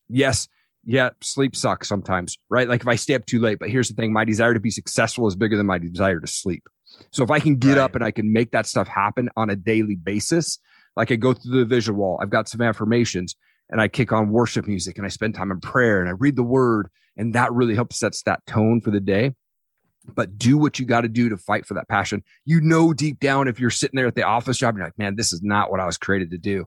[0.09, 0.47] Yes.
[0.83, 2.67] Yeah, sleep sucks sometimes, right?
[2.67, 4.71] Like if I stay up too late, but here's the thing my desire to be
[4.71, 6.63] successful is bigger than my desire to sleep.
[7.11, 7.83] So if I can get Right.
[7.83, 10.57] up and I can make that stuff happen on a daily basis,
[10.95, 13.35] like I go through the vision wall, I've got some affirmations
[13.69, 16.35] and I kick on worship music and I spend time in prayer and I read
[16.35, 19.33] the word and that really helps sets that tone for the day.
[20.05, 22.23] But do what you got to do to fight for that passion.
[22.45, 25.15] You know deep down if you're sitting there at the office job, you're like, man,
[25.15, 26.65] this is not what I was created to do.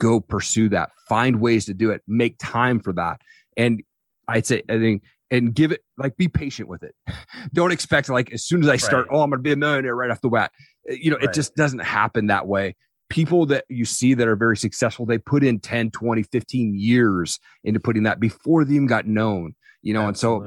[0.00, 0.90] Go pursue that.
[1.08, 2.02] Find ways to do it.
[2.08, 3.20] Make time for that.
[3.56, 3.82] And
[4.26, 6.94] I'd say, I think, and give it like be patient with it.
[7.52, 9.16] Don't expect like as soon as I start, Right.
[9.16, 10.50] oh, I'm gonna be a millionaire right off the bat.
[10.90, 12.74] Uh, You know, it just doesn't happen that way.
[13.08, 17.38] People that you see that are very successful, they put in 10, 20, 15 years
[17.62, 19.54] into putting that before they even got known.
[19.82, 20.40] You know, and so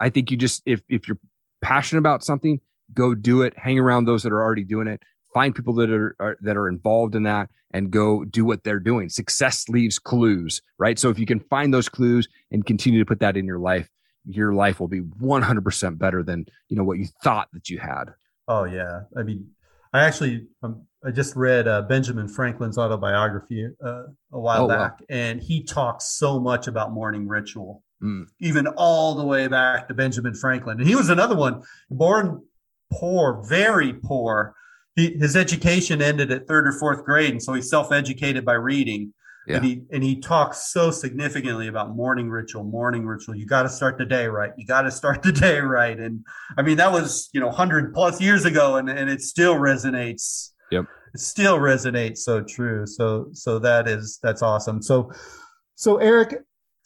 [0.00, 1.18] I think you just if if you're
[1.62, 2.60] passionate about something,
[2.94, 3.54] go do it.
[3.56, 5.02] Hang around those that are already doing it.
[5.32, 8.80] Find people that are, are that are involved in that and go do what they're
[8.80, 9.08] doing.
[9.08, 10.98] Success leaves clues, right?
[10.98, 13.88] So if you can find those clues and continue to put that in your life,
[14.24, 18.06] your life will be 100% better than, you know, what you thought that you had.
[18.48, 19.48] Oh yeah, I mean,
[19.92, 24.02] I actually um, I just read uh, Benjamin Franklin's autobiography uh,
[24.32, 24.76] a while Oh, wow.
[24.88, 28.24] back, and he talks so much about morning ritual, Mm.
[28.40, 30.78] even all the way back to Benjamin Franklin.
[30.78, 32.42] And he was another one born
[32.90, 34.54] poor, very poor.
[34.96, 39.12] He, his education ended at third or fourth grade, and so he self-educated by reading.
[39.46, 39.56] Yeah.
[39.56, 43.34] And he and he talks so significantly about morning ritual, morning ritual.
[43.34, 44.52] You got to start the day right.
[44.56, 45.98] You got to start the day right.
[45.98, 46.24] And
[46.58, 50.50] I mean, that was you know hundred plus years ago, and and it still resonates.
[50.70, 50.84] Yep,
[51.14, 52.86] it still resonates so true.
[52.86, 54.82] So so that is that's awesome.
[54.82, 55.10] So
[55.74, 56.34] so Erik,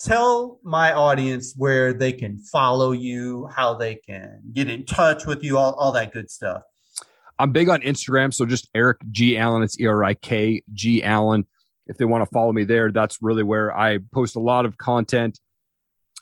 [0.01, 5.43] tell my audience where they can follow you, how they can get in touch with
[5.43, 6.63] you, all all that good stuff.
[7.39, 9.63] I'm big on Instagram, so just Erik G Allen.
[9.63, 11.47] It's E R I K G Allen
[11.87, 14.79] if they want to follow me there, that's really where I post a lot of
[14.79, 15.39] content.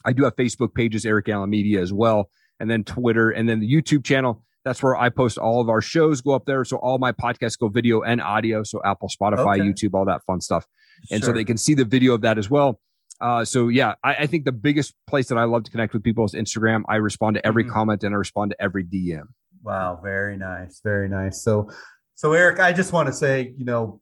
[0.05, 3.61] I do have Facebook pages, Erik Allen Media as well, and then Twitter, and then
[3.61, 4.45] the YouTube channel.
[4.65, 6.65] That's where I post all of our shows go up there.
[6.65, 8.63] So all my podcasts go video and audio.
[8.63, 9.63] So Apple, Spotify, okay.
[9.63, 10.67] YouTube, all that fun stuff.
[11.11, 11.31] And sure.
[11.31, 12.81] so they can see the video of that as well.
[13.23, 16.03] Uh, so yeah, I, I, think the biggest place that I love to connect with
[16.03, 16.83] people is Instagram.
[16.89, 17.73] I respond to every mm-hmm.
[17.73, 19.27] comment and I respond to every DM.
[19.63, 21.41] Wow, very nice, very nice.
[21.41, 21.71] So,
[22.17, 24.01] so Erik, I just want to say, you know,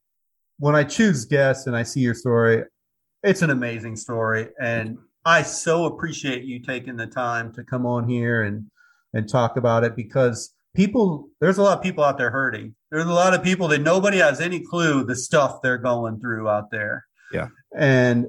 [0.59, 2.64] when I choose guests and I see your story,
[3.23, 4.49] it's an amazing story.
[4.59, 4.97] And
[5.27, 8.71] I so appreciate you taking the time to come on here and
[9.12, 12.75] and talk about it because people there's a lot of people out there hurting.
[12.91, 16.49] There's a lot of people that nobody has any clue the stuff they're going through
[16.49, 17.05] out there.
[17.33, 17.49] Yeah.
[17.77, 18.27] And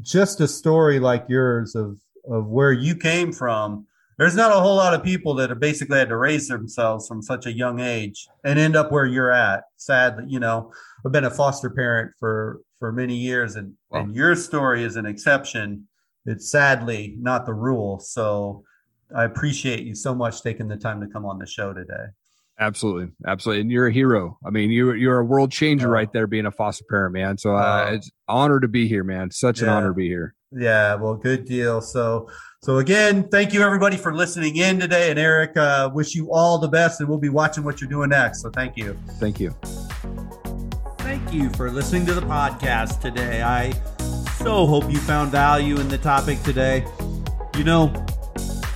[0.00, 3.86] just a story like yours of of where you came from
[4.20, 7.22] there's not a whole lot of people that have basically had to raise themselves from
[7.22, 9.64] such a young age and end up where you're at.
[9.78, 10.70] Sadly, you know,
[11.06, 14.00] I've been a foster parent for for many years, and wow.
[14.00, 15.88] and your story is an exception.
[16.26, 17.98] It's sadly not the rule.
[17.98, 18.62] So
[19.16, 22.08] I appreciate you so much taking the time to come on the show today.
[22.60, 24.38] Absolutely, absolutely, and you're a hero.
[24.44, 25.92] I mean, you you're a world changer oh.
[25.92, 27.38] right there, being a foster parent, man.
[27.38, 27.94] So uh, oh.
[27.94, 29.30] it's honor to be here, man.
[29.30, 29.68] Such yeah.
[29.68, 30.34] an honor to be here.
[30.52, 31.80] Yeah, well, good deal.
[31.80, 32.28] So,
[32.60, 35.10] so again, thank you everybody for listening in today.
[35.10, 38.10] And Erik, uh, wish you all the best, and we'll be watching what you're doing
[38.10, 38.42] next.
[38.42, 38.98] So, thank you.
[39.18, 39.54] Thank you.
[40.98, 43.42] Thank you for listening to the podcast today.
[43.42, 43.72] I
[44.42, 46.84] so hope you found value in the topic today.
[47.56, 47.92] You know,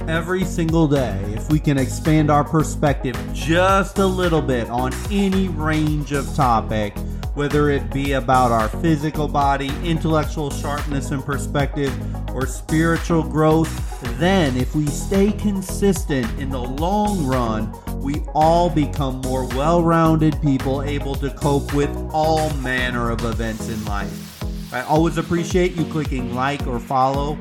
[0.09, 5.49] every single day, if we can expand our perspective just a little bit on any
[5.49, 6.95] range of topic
[7.35, 11.93] whether it be about our physical body, intellectual sharpness and perspective,
[12.33, 19.21] or spiritual growth, then if we stay consistent in the long run, we all become
[19.23, 24.73] more well rounded people able to cope with all manner of events in life.
[24.73, 27.37] I always appreciate you clicking like or follow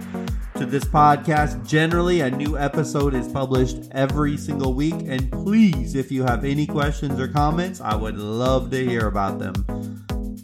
[0.57, 1.67] to this podcast.
[1.67, 4.95] Generally, a new episode is published every single week.
[5.05, 9.39] And please, if you have any questions or comments, I would love to hear about
[9.39, 9.53] them.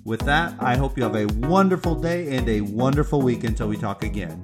[0.04, 3.78] With that, I hope you have a wonderful day and a wonderful week until we
[3.78, 4.44] talk again.